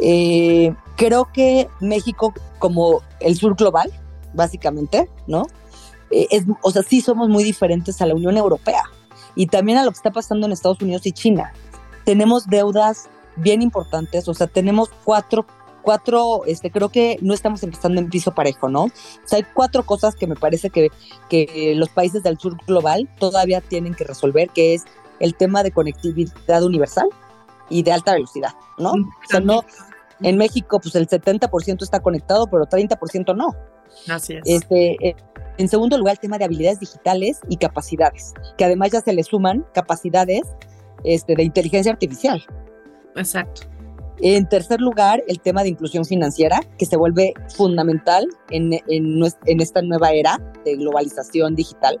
[0.00, 3.90] eh, creo que México como el sur global,
[4.34, 5.46] básicamente, ¿no?
[6.10, 8.82] Eh, es, o sea, sí somos muy diferentes a la Unión Europea
[9.34, 11.52] y también a lo que está pasando en Estados Unidos y China.
[12.04, 15.46] Tenemos deudas bien importantes, o sea, tenemos cuatro
[15.82, 18.84] cuatro, este, creo que no estamos empezando en piso parejo, ¿no?
[18.84, 18.90] O
[19.24, 20.88] sea, hay cuatro cosas que me parece que,
[21.28, 24.84] que los países del sur global todavía tienen que resolver, que es
[25.18, 27.08] el tema de conectividad universal
[27.68, 28.92] y de alta velocidad, ¿no?
[28.92, 29.62] O sea, no,
[30.22, 33.54] en México, pues el 70% está conectado, pero 30% no.
[34.08, 34.42] Así es.
[34.44, 35.16] Este, eh,
[35.58, 39.22] en segundo lugar, el tema de habilidades digitales y capacidades, que además ya se le
[39.22, 40.42] suman capacidades
[41.04, 42.42] este, de inteligencia artificial.
[43.16, 43.62] Exacto.
[44.22, 48.72] En tercer lugar, el tema de inclusión financiera, que se vuelve fundamental en,
[49.44, 51.98] esta nueva era de globalización digital.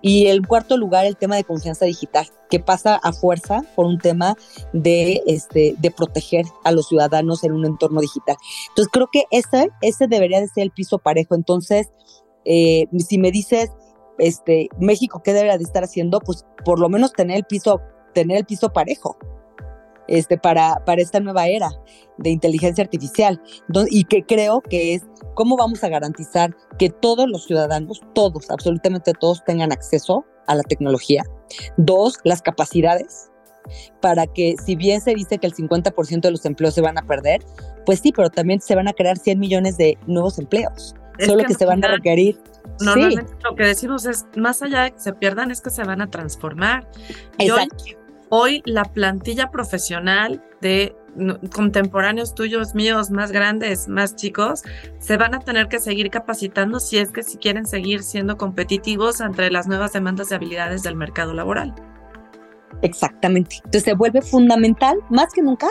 [0.00, 3.98] Y en cuarto lugar, el tema de confianza digital, que pasa a fuerza por un
[3.98, 4.36] tema
[4.72, 8.36] de, este, proteger a los ciudadanos en un entorno digital.
[8.70, 11.34] Entonces, creo que ese, ese debería de ser el piso parejo.
[11.34, 11.88] Entonces,
[12.46, 13.70] eh, si me dices,
[14.18, 16.20] este, México, ¿qué debería de estar haciendo?
[16.20, 17.82] Pues por lo menos tener el piso,
[18.14, 19.18] tener el piso parejo
[20.08, 21.70] este, para, para esta nueva era
[22.18, 23.40] de inteligencia artificial
[23.90, 25.02] y que creo que es
[25.34, 30.62] cómo vamos a garantizar que todos los ciudadanos, todos, absolutamente todos, tengan acceso a la
[30.62, 31.22] tecnología.
[31.76, 33.30] Dos, las capacidades
[34.00, 37.02] para que si bien se dice que el 50% de los empleos se van a
[37.02, 37.42] perder,
[37.84, 40.94] pues sí, pero también se van a crear 100 millones de nuevos empleos,
[41.24, 42.40] solo que, se van a requerir.
[42.80, 46.00] Normalmente lo que decimos es, más allá de que se pierdan, es que se van
[46.00, 46.88] a transformar.
[47.38, 47.84] Exacto.
[48.30, 50.94] Hoy la plantilla profesional de
[51.52, 54.62] contemporáneos tuyos, míos, más grandes, más chicos,
[54.98, 59.20] se van a tener que seguir capacitando si es que si quieren seguir siendo competitivos
[59.20, 61.74] entre las nuevas demandas de habilidades del mercado laboral.
[62.82, 63.56] Exactamente.
[63.56, 65.68] Entonces se vuelve fundamental, más que nunca,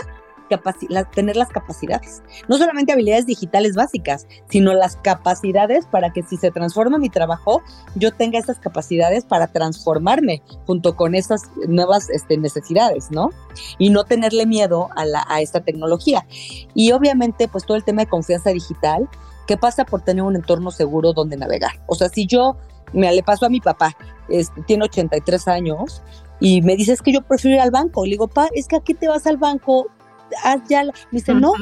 [1.14, 2.24] tener las capacidades.
[2.48, 7.62] No solamente habilidades digitales básicas, sino las capacidades para que si se transforma mi trabajo,
[7.96, 13.30] yo tenga esas capacidades para transformarme junto con esas nuevas este, necesidades, ¿no?
[13.78, 16.26] Y no tenerle miedo a, la, a esta tecnología.
[16.74, 19.10] Y obviamente, pues todo el tema de confianza digital,
[19.48, 21.82] que pasa por tener un entorno seguro donde navegar.
[21.88, 22.58] O sea, si yo
[22.94, 23.96] me le paso a mi papá,
[24.66, 26.02] tiene 83 años,
[26.40, 28.06] y me dice, es que yo prefiero ir al banco.
[28.06, 29.88] Le digo, pa, es que aquí te vas al banco
[30.70, 31.54] ya, me dice, no,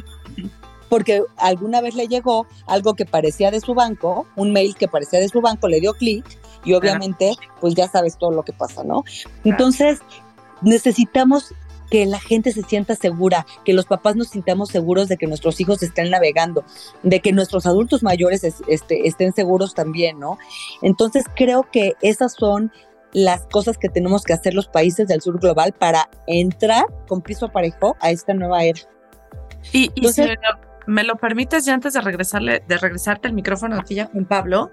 [0.89, 5.19] porque alguna vez le llegó algo que parecía de su banco, un mail que parecía
[5.19, 6.25] de su banco, le dio clic
[6.63, 9.03] y obviamente, pues ya sabes todo lo que pasa, ¿no?
[9.43, 9.99] Entonces,
[10.61, 11.53] necesitamos
[11.89, 15.59] que la gente se sienta segura, que los papás nos sintamos seguros de que nuestros
[15.59, 16.63] hijos estén navegando,
[17.03, 20.37] de que nuestros adultos mayores este, estén seguros también, ¿no?
[20.81, 22.71] Entonces creo que esas son
[23.15, 27.49] las cosas que tenemos que hacer los países del sur global para entrar con piso
[27.49, 28.81] parejo a esta nueva era.
[29.71, 30.21] Y, si
[30.85, 34.25] me lo, permites ya antes de regresarle, de regresarte el micrófono a ti ya, Juan
[34.25, 34.69] Pablo,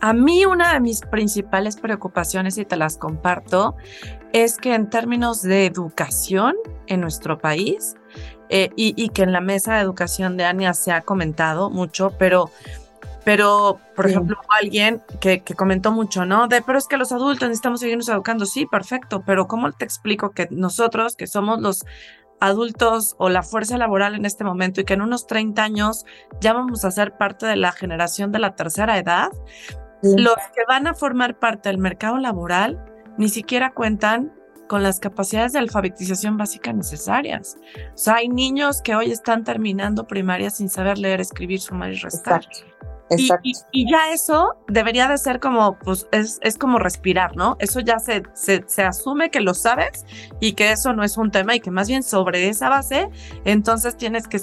[0.00, 3.76] a mí una de mis principales preocupaciones, y te las comparto,
[4.32, 7.94] es que en términos de educación en nuestro país,
[8.48, 12.10] eh, y, y, que en la mesa de educación de ANIA se ha comentado mucho,
[12.18, 12.50] pero
[13.24, 16.48] pero, por ejemplo, alguien que, comentó mucho, ¿no?
[16.48, 18.46] De, pero es que los adultos necesitamos seguirnos educando.
[18.46, 21.84] Sí, perfecto, pero ¿cómo te explico que nosotros, que somos los
[22.40, 26.04] adultos o la fuerza laboral en este momento y que en unos 30 años
[26.40, 29.30] ya vamos a ser parte de la generación de la tercera edad,
[30.02, 32.84] los que van a formar parte del mercado laboral
[33.16, 34.32] ni siquiera cuentan
[34.68, 37.56] con las capacidades de alfabetización básica necesarias.
[37.94, 41.96] O sea, hay niños que hoy están terminando primaria sin saber leer, escribir, sumar y
[41.96, 42.48] restar.
[43.72, 47.56] Y, ya eso debería de ser como, pues es, es como respirar, ¿no?
[47.58, 50.06] Eso ya se, se, se, asume que lo sabes
[50.40, 53.10] y que eso no es un tema y que más bien sobre esa base,
[53.44, 54.40] entonces tienes que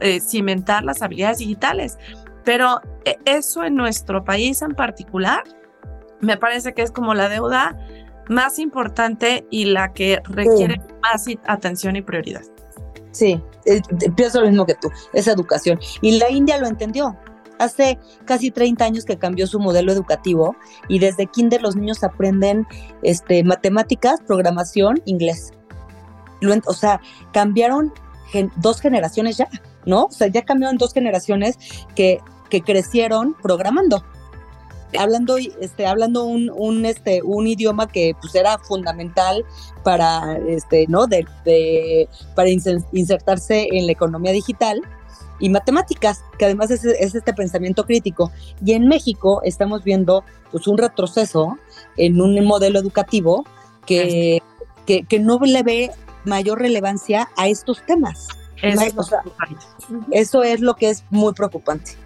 [0.00, 1.98] eh, cimentar las habilidades digitales.
[2.44, 5.42] Pero eh, eso en nuestro país en particular,
[6.20, 7.76] me parece que es como la deuda
[8.28, 12.42] más importante y la que requiere más atención y prioridad.
[13.12, 13.80] Sí, eh,
[14.16, 15.78] pienso lo mismo que tú, es educación.
[16.00, 17.16] Y la India lo entendió.
[17.64, 20.54] Hace casi 30 años que cambió su modelo educativo
[20.88, 22.66] y desde kinder los niños aprenden
[23.02, 25.52] este, matemáticas, programación, inglés.
[26.66, 27.00] o sea,
[27.32, 27.92] cambiaron
[28.56, 29.48] dos generaciones ya,
[29.86, 30.04] ¿no?
[30.04, 31.56] O sea, ya cambiaron dos generaciones
[31.94, 34.04] que, que crecieron programando
[34.98, 39.44] hablando este hablando un, un este un idioma que pues era fundamental
[39.82, 41.26] para este no de,
[42.34, 44.80] para insertarse en la economía digital
[45.44, 48.32] y matemáticas que además es, este pensamiento crítico
[48.64, 51.58] y en México estamos viendo pues un retroceso
[51.98, 53.44] en un modelo educativo
[53.84, 54.40] que,
[54.86, 55.90] que, que no le ve
[56.24, 58.28] mayor relevancia a estos temas.
[60.12, 61.98] eso es lo que es muy preocupante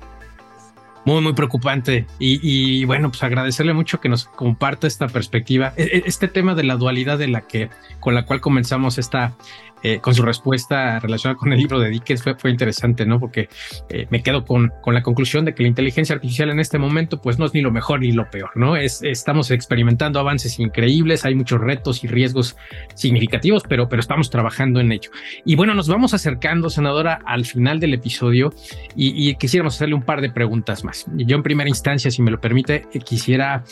[1.09, 2.07] muy, muy preocupante.
[2.18, 6.64] Y, bueno, pues agradecerle mucho que nos comparta esta perspectiva, e, e, este tema de
[6.64, 9.34] la dualidad de la que, con la cual comenzamos esta,
[9.83, 13.20] eh, con su respuesta relacionada con el libro de Dickens fue, fue interesante, ¿no?
[13.20, 13.49] Porque
[13.89, 17.20] eh, me quedo con, con la conclusión de que la inteligencia artificial en este momento
[17.20, 18.76] pues no es ni lo mejor ni lo peor, ¿no?
[18.76, 22.57] Es, estamos experimentando avances increíbles, hay muchos retos y riesgos
[22.95, 25.11] significativos, pero, pero estamos trabajando en ello.
[25.45, 28.53] Y bueno, nos vamos acercando, senadora, al final del episodio
[28.97, 31.07] y, y quisiéramos hacerle un par de preguntas más.
[31.14, 33.64] Yo en primera instancia, si me lo permite, eh, quisiera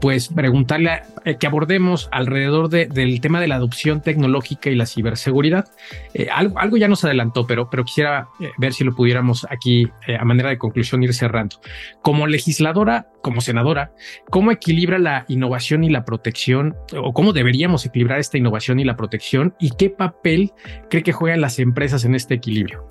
[0.00, 1.02] pues preguntarle
[1.38, 5.66] que abordemos alrededor del tema de la adopción tecnológica y la ciberseguridad.
[6.14, 8.28] Eh, algo, algo, ya nos adelantó, pero, pero quisiera
[8.58, 11.60] ver si lo pudiéramos aquí a manera de conclusión ir cerrando.
[12.02, 13.92] Como legisladora, como senadora,
[14.30, 18.96] ¿cómo equilibra la innovación y la protección o cómo deberíamos equilibrar esta innovación y la
[18.96, 20.52] protección y qué papel
[20.90, 22.88] cree que juegan las empresas en este equilibrio?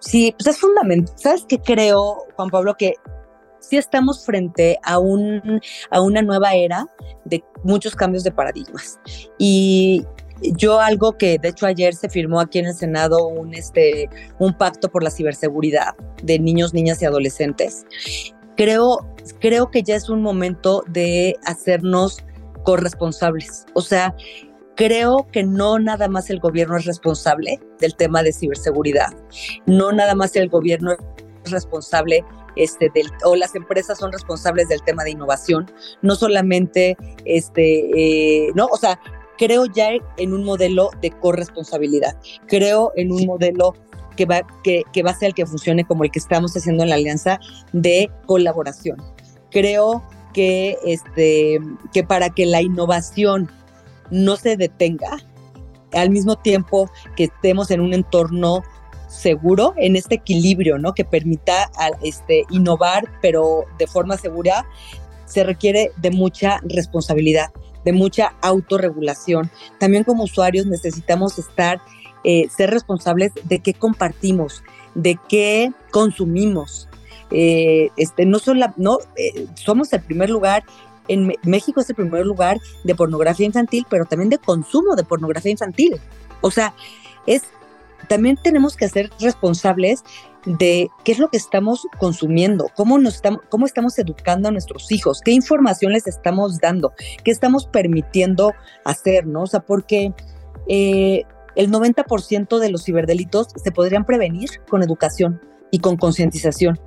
[0.00, 1.14] Sí, pues es fundamental.
[1.18, 2.76] ¿Sabes qué creo, Juan Pablo?
[2.78, 2.94] Que
[3.68, 5.60] sí estamos frente a, un,
[5.90, 6.86] a una nueva era
[7.24, 8.98] de muchos cambios de paradigmas.
[9.38, 10.04] Y
[10.40, 14.08] yo algo que de hecho ayer se firmó aquí en el Senado un, este,
[14.38, 17.84] un pacto por la ciberseguridad de niños, niñas y adolescentes.
[18.56, 19.06] Creo,
[19.40, 22.18] creo que ya es un momento de hacernos
[22.62, 23.66] corresponsables.
[23.74, 24.14] O sea,
[24.76, 29.08] creo que no nada más el gobierno es responsable del tema de ciberseguridad,
[29.66, 30.96] no nada más el gobierno
[31.50, 32.24] responsable
[32.56, 35.70] este, del, o las empresas son responsables del tema de innovación,
[36.02, 38.98] no solamente, este, eh, no, o sea,
[39.38, 42.16] creo ya en un modelo de corresponsabilidad,
[42.46, 43.74] creo en un modelo
[44.16, 46.82] que va, que, que va a ser el que funcione como el que estamos haciendo
[46.82, 47.38] en la alianza
[47.72, 48.96] de colaboración.
[49.50, 51.60] Creo que, este,
[51.92, 53.50] que para que la innovación
[54.10, 55.18] no se detenga,
[55.92, 58.62] al mismo tiempo que estemos en un entorno
[59.16, 60.94] seguro, en este equilibrio, ¿no?
[60.94, 61.70] Que permita
[62.02, 64.66] este, innovar, pero de forma segura,
[65.24, 67.50] se requiere de mucha responsabilidad,
[67.84, 69.50] de mucha autorregulación.
[69.78, 71.80] También como usuarios necesitamos estar,
[72.24, 74.62] eh, ser responsables de qué compartimos,
[74.94, 76.88] de qué consumimos.
[77.30, 80.62] Eh, este, no solo, no, eh, somos el primer lugar
[81.08, 85.52] en México es el primer lugar de pornografía infantil, pero también de consumo de pornografía
[85.52, 86.00] infantil.
[86.40, 86.74] O sea,
[87.26, 87.42] es
[88.08, 90.02] también tenemos que ser responsables
[90.46, 94.90] de qué es lo que estamos consumiendo, cómo, nos estamos, cómo estamos educando a nuestros
[94.92, 96.92] hijos, qué información les estamos dando,
[97.24, 98.52] qué estamos permitiendo
[98.84, 99.42] hacer, ¿no?
[99.42, 100.12] O sea, porque
[100.68, 101.24] eh,
[101.56, 105.40] el 90% de los ciberdelitos se podrían prevenir con educación
[105.70, 106.78] y con concientización.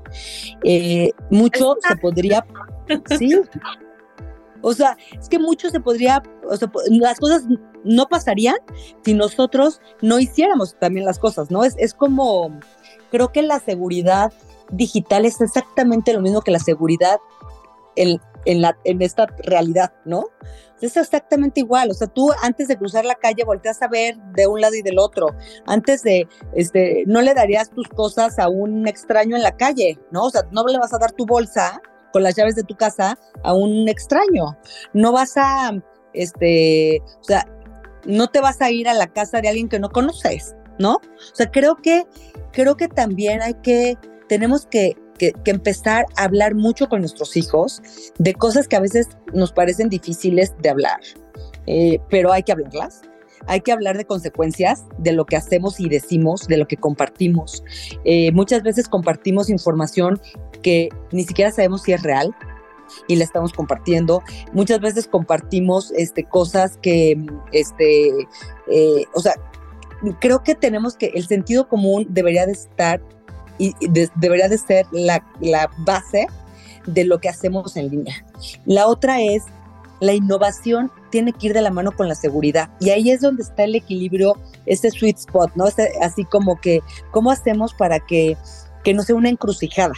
[0.64, 2.46] Eh, mucho se podría,
[3.18, 3.42] sí,
[4.62, 6.56] o sea, es que mucho se podría, o
[6.90, 7.44] las cosas
[7.84, 8.58] no pasarían
[9.04, 11.64] si nosotros no hiciéramos también las cosas, ¿no?
[11.64, 12.60] Es, es como,
[13.12, 14.34] creo que la seguridad
[14.72, 17.18] digital es exactamente lo mismo que la seguridad
[17.96, 20.26] en, en, la, en esta realidad, ¿no?
[20.82, 24.48] Es exactamente igual, o sea, tú antes de cruzar la calle volteas a ver de
[24.48, 25.36] un lado y del otro,
[25.66, 30.26] antes de, este, no le darías tus cosas a un extraño en la calle, ¿no?
[30.26, 31.82] O sea, no le vas a dar tu bolsa
[32.12, 34.58] con las llaves de tu casa a un extraño.
[34.94, 35.72] No vas a,
[36.14, 37.46] este, o sea,
[38.06, 40.96] no te vas a ir a la casa de alguien que no conoces, ¿no?
[40.96, 42.06] O sea, creo que,
[42.52, 43.98] creo que también hay que,
[44.28, 47.82] tenemos que, que, empezar a hablar mucho con nuestros hijos
[48.18, 51.00] de cosas que a veces nos parecen difíciles de hablar,
[51.68, 53.02] eh, pero hay que hablarlas.
[53.48, 57.64] Hay que hablar de consecuencias de lo que hacemos y decimos, de lo que compartimos.
[58.04, 60.20] Eh, muchas veces compartimos información
[60.62, 62.36] que ni siquiera sabemos si es real
[63.08, 64.24] y la estamos compartiendo.
[64.54, 67.18] Muchas veces compartimos este, cosas que,
[67.52, 68.10] este,
[68.68, 69.34] eh, o sea,
[70.20, 73.02] creo que tenemos que, el sentido común debería de estar
[73.58, 73.76] y
[74.16, 76.28] debería de ser la, la base
[76.86, 78.26] de lo que hacemos en línea.
[78.66, 79.44] La otra es
[80.00, 82.70] la innovación tiene que ir de la mano con la seguridad.
[82.80, 84.36] Y ahí es donde está el equilibrio,
[84.66, 85.66] este sweet spot, ¿no?
[86.02, 86.82] así como que,
[87.12, 88.38] ¿cómo hacemos para que,
[88.84, 89.94] que no sea una encrucijada?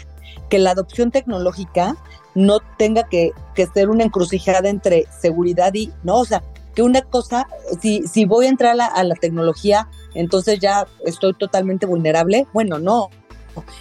[0.52, 1.96] Que la adopción tecnológica
[2.36, 6.44] no tenga que, que ser una encrucijada entre seguridad y, no, o sea,
[6.76, 7.48] que una cosa,
[7.82, 12.46] si, si voy a entrar a la tecnología, entonces ya estoy totalmente vulnerable.
[12.54, 13.10] Bueno, no,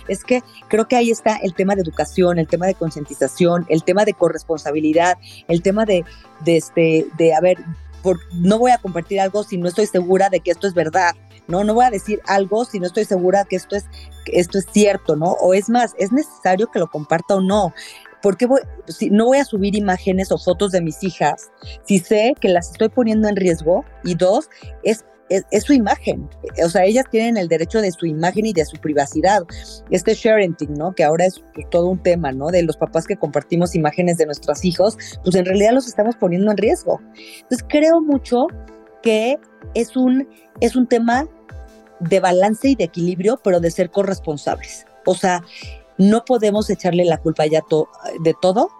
[0.08, 3.84] es que creo que ahí está el tema de educación, el tema de concientización, el
[3.84, 5.18] tema de corresponsabilidad,
[5.48, 6.04] el tema de,
[6.40, 7.58] de este, de, a ver,
[8.32, 11.14] no voy a compartir algo si no estoy segura de que esto es verdad,
[11.50, 11.64] ¿no?
[11.64, 13.84] No voy a decir algo si no estoy segura que esto es,
[14.24, 15.32] que esto es cierto, ¿no?
[15.40, 17.72] O es más, es necesario que lo comparta o no.
[18.22, 21.50] porque voy, si no voy a subir imágenes o fotos de mis hijas
[21.84, 23.84] si sé que las estoy poniendo en riesgo?
[24.04, 24.48] Y dos,
[24.82, 26.28] es es, su imagen.
[26.64, 29.42] O sea, ellas tienen el derecho de su imagen y de su privacidad.
[29.90, 30.92] Este sharenting, ¿no?
[30.92, 32.48] Que ahora es todo un tema, ¿no?
[32.48, 36.50] De los papás que compartimos imágenes de nuestros hijos, pues en realidad los estamos poniendo
[36.50, 37.00] en riesgo.
[37.14, 38.46] Entonces creo mucho
[39.02, 39.38] que
[39.74, 40.28] es un,
[40.60, 41.28] es un tema
[42.00, 44.86] de balance y de equilibrio, pero de ser corresponsables.
[45.06, 45.42] O sea,
[45.98, 47.62] no podemos echarle la culpa ya
[48.20, 48.70] de todo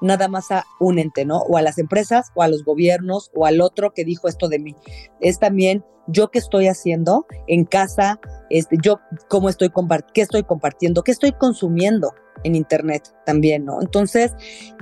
[0.00, 1.38] nada más a un ente, ¿no?
[1.38, 4.58] O a las empresas, o a los gobiernos, o al otro que dijo esto de
[4.58, 4.76] mí.
[5.20, 9.70] Es también yo qué estoy haciendo en casa, este, yo cómo estoy
[10.12, 12.14] qué estoy compartiendo, qué estoy consumiendo
[12.44, 13.80] en internet también, ¿no?
[13.80, 14.32] Entonces,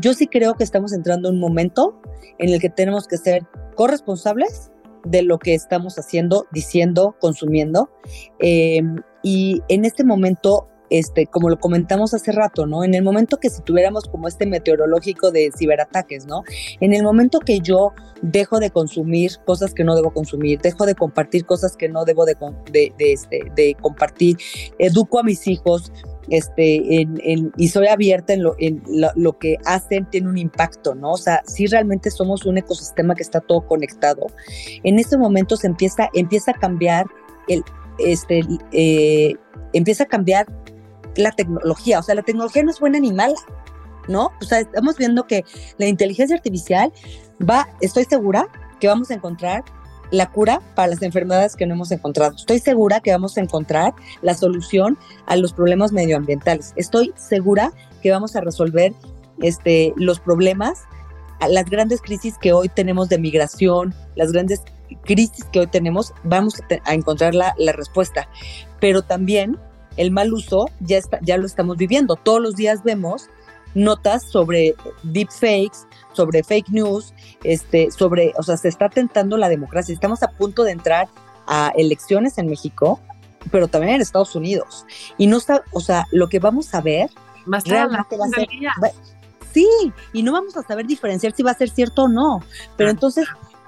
[0.00, 2.00] yo sí creo que estamos entrando en un momento
[2.38, 4.70] en el que tenemos que ser corresponsables
[5.04, 7.90] de lo que estamos haciendo, diciendo, consumiendo.
[8.40, 8.82] Eh,
[9.22, 12.84] y en este momento este, como lo comentamos hace rato, ¿no?
[12.84, 16.42] En el momento que si tuviéramos como este meteorológico de ciberataques, ¿no?
[16.80, 17.92] En el momento que yo
[18.22, 22.24] dejo de consumir cosas que no debo consumir, dejo de compartir cosas que no debo
[22.26, 22.36] de,
[22.98, 24.36] este, de compartir,
[24.78, 25.90] educo a mis hijos,
[26.28, 31.12] este, en, y soy abierta en, lo, que hacen, tiene un impacto, ¿no?
[31.12, 34.26] O sea, si realmente somos un ecosistema que está todo conectado,
[34.82, 37.06] en este momento empieza, empieza a cambiar
[37.98, 39.34] este, eh,
[39.72, 40.46] empieza a cambiar
[41.16, 41.98] la tecnología.
[41.98, 43.36] O sea, la tecnología no es buena ni mala,
[44.08, 44.32] ¿no?
[44.40, 45.44] O sea, estamos viendo que
[45.78, 46.92] la inteligencia artificial
[47.48, 48.48] va, estoy segura
[48.80, 49.64] que vamos a encontrar
[50.10, 52.34] la cura para las enfermedades que no hemos encontrado.
[52.36, 56.72] Estoy segura que vamos a encontrar la solución a los problemas medioambientales.
[56.76, 58.92] Estoy segura que vamos a resolver
[59.42, 60.84] este, los problemas,
[61.48, 64.62] las grandes crisis que hoy tenemos de migración, las grandes
[65.04, 68.28] crisis que hoy tenemos, vamos a, encontrar la, respuesta.
[68.80, 69.58] Pero también
[69.96, 72.16] el mal uso ya, está, ya lo estamos viviendo.
[72.16, 73.28] Todos los días vemos
[73.74, 77.12] notas sobre deepfakes, sobre fake news,
[77.42, 79.92] este, sobre, o sea, se está tentando la democracia.
[79.92, 81.08] Estamos a punto de entrar
[81.46, 83.00] a elecciones en México,
[83.50, 84.86] pero también en Estados Unidos.
[85.18, 87.10] Y no está, o sea, lo que vamos a ver
[87.44, 88.48] Más realmente va a ser.
[89.52, 89.68] sí,
[90.12, 92.40] y no vamos a saber diferenciar si va a ser cierto o no.
[92.76, 93.26] Pero entonces,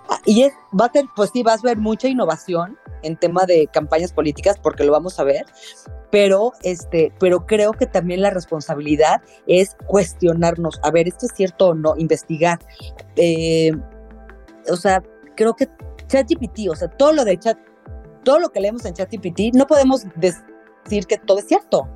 [0.09, 3.47] ah, y es, va a ser, pues sí, vas a ver mucha innovación en tema
[3.47, 5.44] de campañas políticas, porque lo vamos a ver,
[6.11, 11.68] pero, este, pero creo que también la responsabilidad es cuestionarnos, a ver, esto es cierto
[11.68, 12.59] o no, investigar.
[13.16, 13.72] Eh,
[14.70, 15.03] o sea,
[15.36, 15.68] creo que
[16.09, 17.59] ChatGPT, o sea, todo lo de chat,
[18.24, 21.88] todo lo que leemos en ChatGPT, no podemos decir que todo es cierto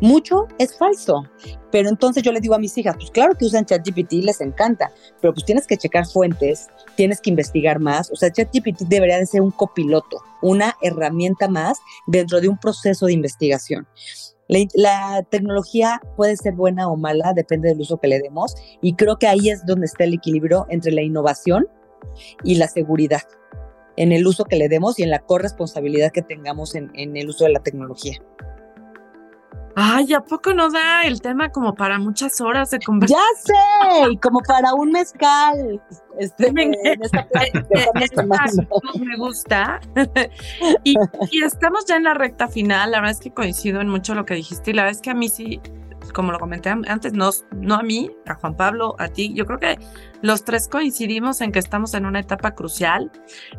[0.00, 1.24] mucho es falso.
[1.70, 4.92] Pero entonces yo le digo a mis hijas, pues claro que usan ChatGPT les encanta,
[5.20, 8.10] pero pues tienes que checar fuentes, tienes que investigar más.
[8.12, 13.06] O sea, ChatGPT debería de ser un copiloto, una herramienta más dentro de un proceso
[13.06, 13.88] de investigación.
[14.74, 19.18] La, tecnología puede ser buena o mala, depende del uso que le demos, y creo
[19.18, 21.66] que ahí es donde está el equilibrio entre la innovación
[22.42, 23.22] y la seguridad,
[23.96, 27.44] en el uso que le demos y en la corresponsabilidad que tengamos en el uso
[27.44, 28.20] de la tecnología.
[29.76, 33.20] Ay, ¿a poco no da el tema como para muchas horas de conversación?
[33.46, 35.82] Ya sé, y como para un mezcal.
[36.18, 36.96] Este, me, me
[39.16, 39.80] gusta.
[40.84, 40.94] y,
[41.30, 42.92] y, estamos ya en la recta final.
[42.92, 45.10] La verdad es que coincido en mucho lo que dijiste y la verdad es que
[45.10, 45.60] a mí sí
[46.12, 49.58] como lo comenté antes, no, no a mí, a Juan Pablo, a ti, yo creo
[49.58, 49.78] que
[50.22, 53.12] los tres coincidimos en que estamos en una etapa crucial.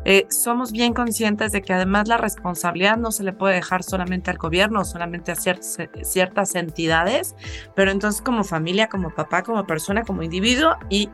[0.04, 4.30] Eh, somos bien conscientes de que además la responsabilidad no se le puede dejar solamente
[4.30, 7.34] al gobierno, solamente a ciertas, ciertas entidades,
[7.74, 11.10] pero entonces como familia, como papá, como persona, como individuo y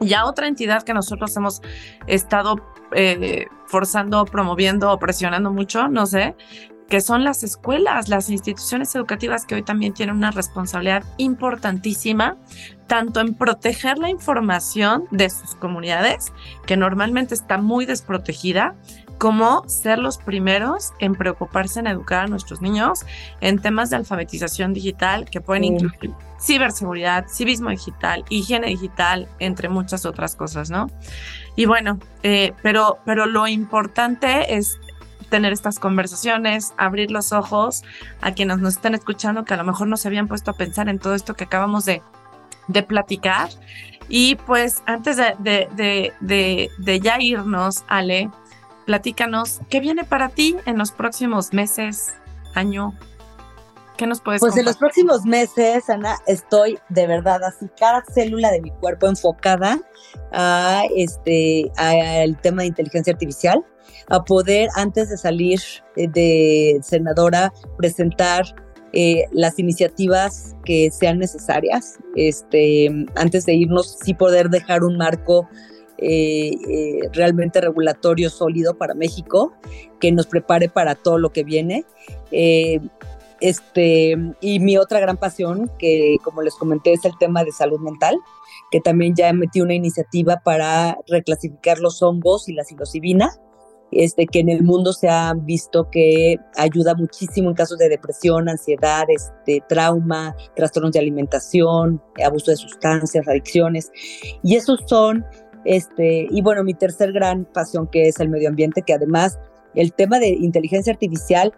[0.00, 1.62] ya otra entidad que nosotros hemos
[2.06, 2.56] estado
[2.92, 6.36] eh, forzando, promoviendo o presionando mucho, no sé,
[6.88, 12.36] que son las escuelas, las instituciones educativas que hoy también tienen una responsabilidad importantísima,
[12.86, 16.32] tanto en proteger la información de sus comunidades,
[16.66, 18.74] que normalmente está muy desprotegida,
[19.18, 23.00] como ser los primeros en preocuparse en educar a nuestros niños
[23.40, 30.04] en temas de alfabetización digital que pueden incluir ciberseguridad, civismo digital, higiene digital, entre muchas
[30.04, 30.90] otras cosas, ¿no?
[31.56, 34.78] Y bueno, eh, pero, pero lo importante es
[35.28, 37.82] tener estas conversaciones, abrir los ojos
[38.20, 40.88] a quienes nos estén escuchando que a lo mejor no se habían puesto a pensar
[40.88, 42.02] en todo esto que acabamos de,
[42.68, 43.48] de platicar.
[44.08, 48.30] Y pues antes de, de, de, ya irnos, Ale,
[48.84, 52.14] platícanos, ¿qué viene para ti en los próximos meses,
[52.54, 52.94] año?
[53.96, 58.50] ¿Qué nos puedes Pues en los próximos meses, Ana, estoy de verdad así, cada célula
[58.50, 59.80] de mi cuerpo enfocada
[60.32, 63.64] a este, al tema de inteligencia artificial
[64.08, 65.60] a poder, antes de salir
[65.96, 68.44] eh, de senadora, presentar
[68.92, 71.98] eh, las iniciativas que sean necesarias.
[72.14, 75.48] Este, antes de irnos, sí poder dejar un marco
[75.98, 79.54] eh, realmente regulatorio sólido para México,
[80.00, 81.84] que nos prepare para todo lo que viene.
[83.40, 87.80] Este, y mi otra gran pasión, que como les comenté, es el tema de salud
[87.80, 88.16] mental,
[88.70, 93.30] que también ya metí una iniciativa para reclasificar los hongos y la psilocibina
[93.92, 98.48] este, que en el mundo se ha visto que ayuda muchísimo en casos de depresión,
[98.48, 103.90] ansiedad, este, trauma, trastornos de alimentación, abuso de sustancias, adicciones.
[104.42, 105.24] Y esos son,
[105.64, 109.38] este, y bueno, mi tercer gran pasión que es el medio ambiente, que además
[109.74, 111.52] el tema de inteligencia artificial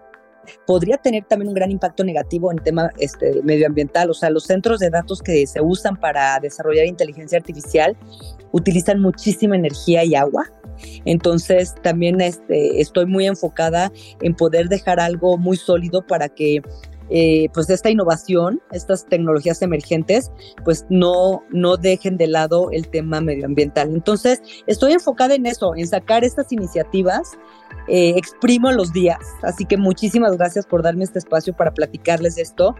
[0.67, 4.11] podría tener también un gran impacto negativo en tema este, medioambiental.
[4.11, 7.97] O sea, los centros de datos que se usan para desarrollar inteligencia artificial
[8.53, 10.45] utilizan muchísima energía y agua.
[11.05, 13.93] Entonces, también este, estoy muy enfocada
[14.23, 16.63] en poder dejar algo muy sólido para que
[17.11, 20.31] eh, pues esta innovación, estas tecnologías emergentes,
[20.65, 23.89] pues no, no dejen de lado el tema medioambiental.
[23.91, 27.39] Entonces, estoy enfocada en eso, en sacar estas iniciativas
[27.89, 29.19] eh, exprimo los días.
[29.43, 32.75] Así que muchísimas gracias por darme este espacio para platicarles esto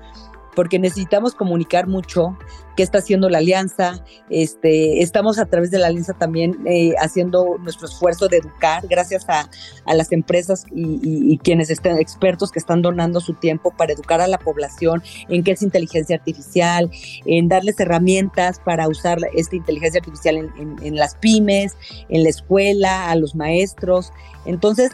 [0.59, 2.37] porque necesitamos comunicar mucho
[2.77, 4.05] qué está haciendo la alianza.
[4.29, 9.25] Este, estamos a través de la alianza también eh, haciendo nuestro esfuerzo de educar, gracias
[9.29, 9.49] a,
[9.95, 14.39] las empresas y, quienes estén expertos que están donando su tiempo para educar a la
[14.39, 16.91] población en qué es inteligencia artificial,
[17.25, 21.77] en darles herramientas para usar esta inteligencia artificial en, en las pymes,
[22.09, 24.13] en la escuela, a los maestros.
[24.49, 24.93] Entonces,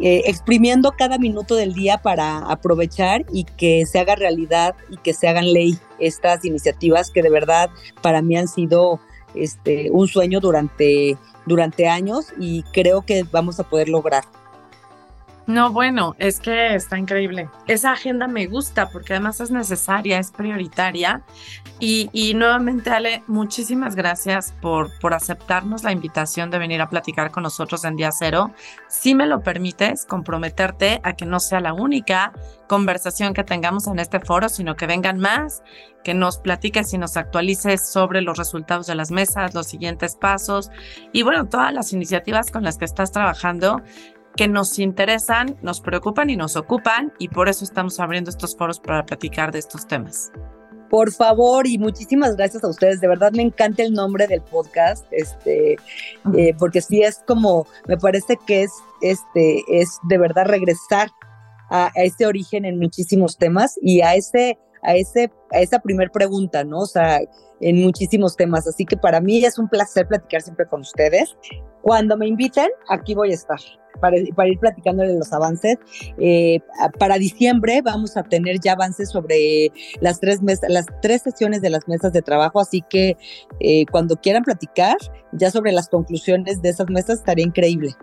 [0.00, 5.12] eh, exprimiendo cada minuto del día para aprovechar y que se haga realidad y que
[5.12, 7.68] se hagan ley estas iniciativas que de verdad
[8.00, 9.00] para mí han sido
[9.34, 14.24] este, un sueño durante, durante años y creo que vamos a poder lograr.
[15.46, 17.48] No, bueno, es que está increíble.
[17.66, 21.22] Esa agenda me gusta porque además es necesaria, es prioritaria.
[21.80, 27.42] Y, nuevamente, Ale, muchísimas gracias por, por aceptarnos la invitación de venir a platicar con
[27.42, 28.52] nosotros en Día Cero.
[28.88, 32.32] Si me lo permites, comprometerte a que no sea la única
[32.68, 35.62] conversación que tengamos en este foro, sino que vengan más,
[36.02, 40.70] que nos platiques y nos actualices sobre los resultados de las mesas, los siguientes pasos
[41.12, 43.82] y bueno, todas las iniciativas con las que estás trabajando
[44.36, 48.80] que nos interesan, nos preocupan y nos ocupan y por eso estamos abriendo estos foros
[48.80, 50.32] para platicar de estos temas.
[50.88, 53.00] Por favor y muchísimas gracias a ustedes.
[53.00, 55.76] De verdad me encanta el nombre del podcast, este,
[56.36, 61.08] eh, porque sí es como, me parece que es, este, es de verdad regresar
[61.70, 66.62] a, ese origen en muchísimos temas y a ese, a ese, a esa primer pregunta,
[66.62, 66.80] ¿no?
[66.80, 67.20] O sea,
[67.60, 68.66] en muchísimos temas.
[68.68, 71.34] Así que para mí es un placer platicar siempre con ustedes.
[71.80, 73.58] Cuando me inviten, aquí voy a estar
[74.00, 75.78] para, ir platicándole los avances.
[76.18, 76.60] Eh,
[76.98, 81.70] para diciembre vamos a tener ya avances sobre las tres, mesas, las tres sesiones de
[81.70, 83.16] las mesas de trabajo, así que
[83.60, 84.96] eh, cuando quieran platicar
[85.32, 87.94] ya sobre las conclusiones de esas mesas estaría increíble.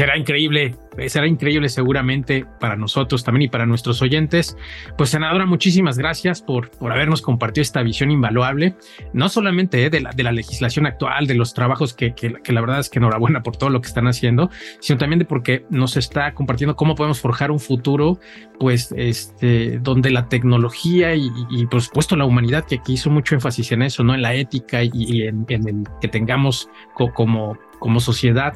[0.00, 4.56] Será increíble, eh, será increíble seguramente para nosotros también y para nuestros oyentes.
[4.96, 8.76] Pues senadora, muchísimas gracias por, por habernos compartido esta visión invaluable,
[9.12, 12.62] no solamente eh, de, la, de la legislación actual, de los trabajos que, que, la
[12.62, 14.48] verdad es que enhorabuena por todo lo que están haciendo,
[14.80, 18.18] sino también de porque nos está compartiendo cómo podemos forjar un futuro,
[18.58, 23.34] pues, este, donde la tecnología y, y por supuesto la humanidad, que, aquí hizo mucho
[23.34, 24.14] énfasis en eso, ¿no?
[24.14, 28.54] En la ética y, en, en, que tengamos como, como sociedad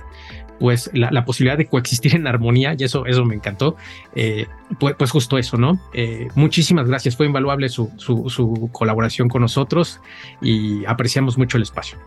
[0.59, 3.77] pues la, posibilidad de coexistir en armonía y eso, eso me encantó.
[4.15, 4.47] Eh,
[4.79, 5.79] pues, pues, justo eso, ¿no?
[5.93, 10.01] Eh, muchísimas gracias, fue invaluable su, su, colaboración con nosotros
[10.41, 11.99] y apreciamos mucho el espacio.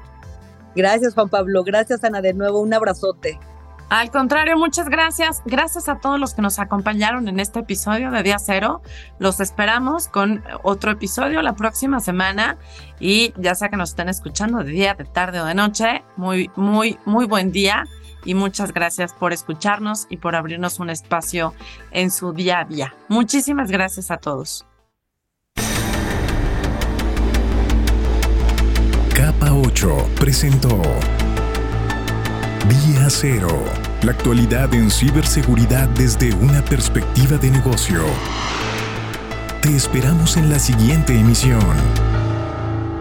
[0.75, 3.39] Gracias Juan Pablo, gracias Ana de nuevo, un abrazote.
[3.89, 5.41] Al contrario, muchas gracias.
[5.45, 8.81] Gracias a todos los que nos acompañaron en este episodio de Día Cero.
[9.17, 12.57] Los esperamos con otro episodio la próxima semana
[12.99, 16.51] y ya sea que nos estén escuchando de día, de tarde o de noche, muy,
[16.57, 17.85] muy, muy buen día
[18.26, 21.53] y muchas gracias por escucharnos y por abrirnos un espacio
[21.91, 22.95] en su día a día.
[23.07, 24.65] Muchísimas gracias a todos.
[29.15, 30.81] Capa 8 presentó
[32.69, 33.64] Día Cero.
[34.03, 38.03] La actualidad en ciberseguridad desde una perspectiva de negocio.
[39.61, 41.61] Te esperamos en la siguiente emisión.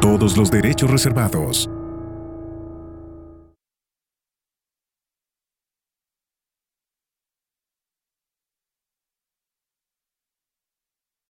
[0.00, 1.68] Todos los derechos reservados.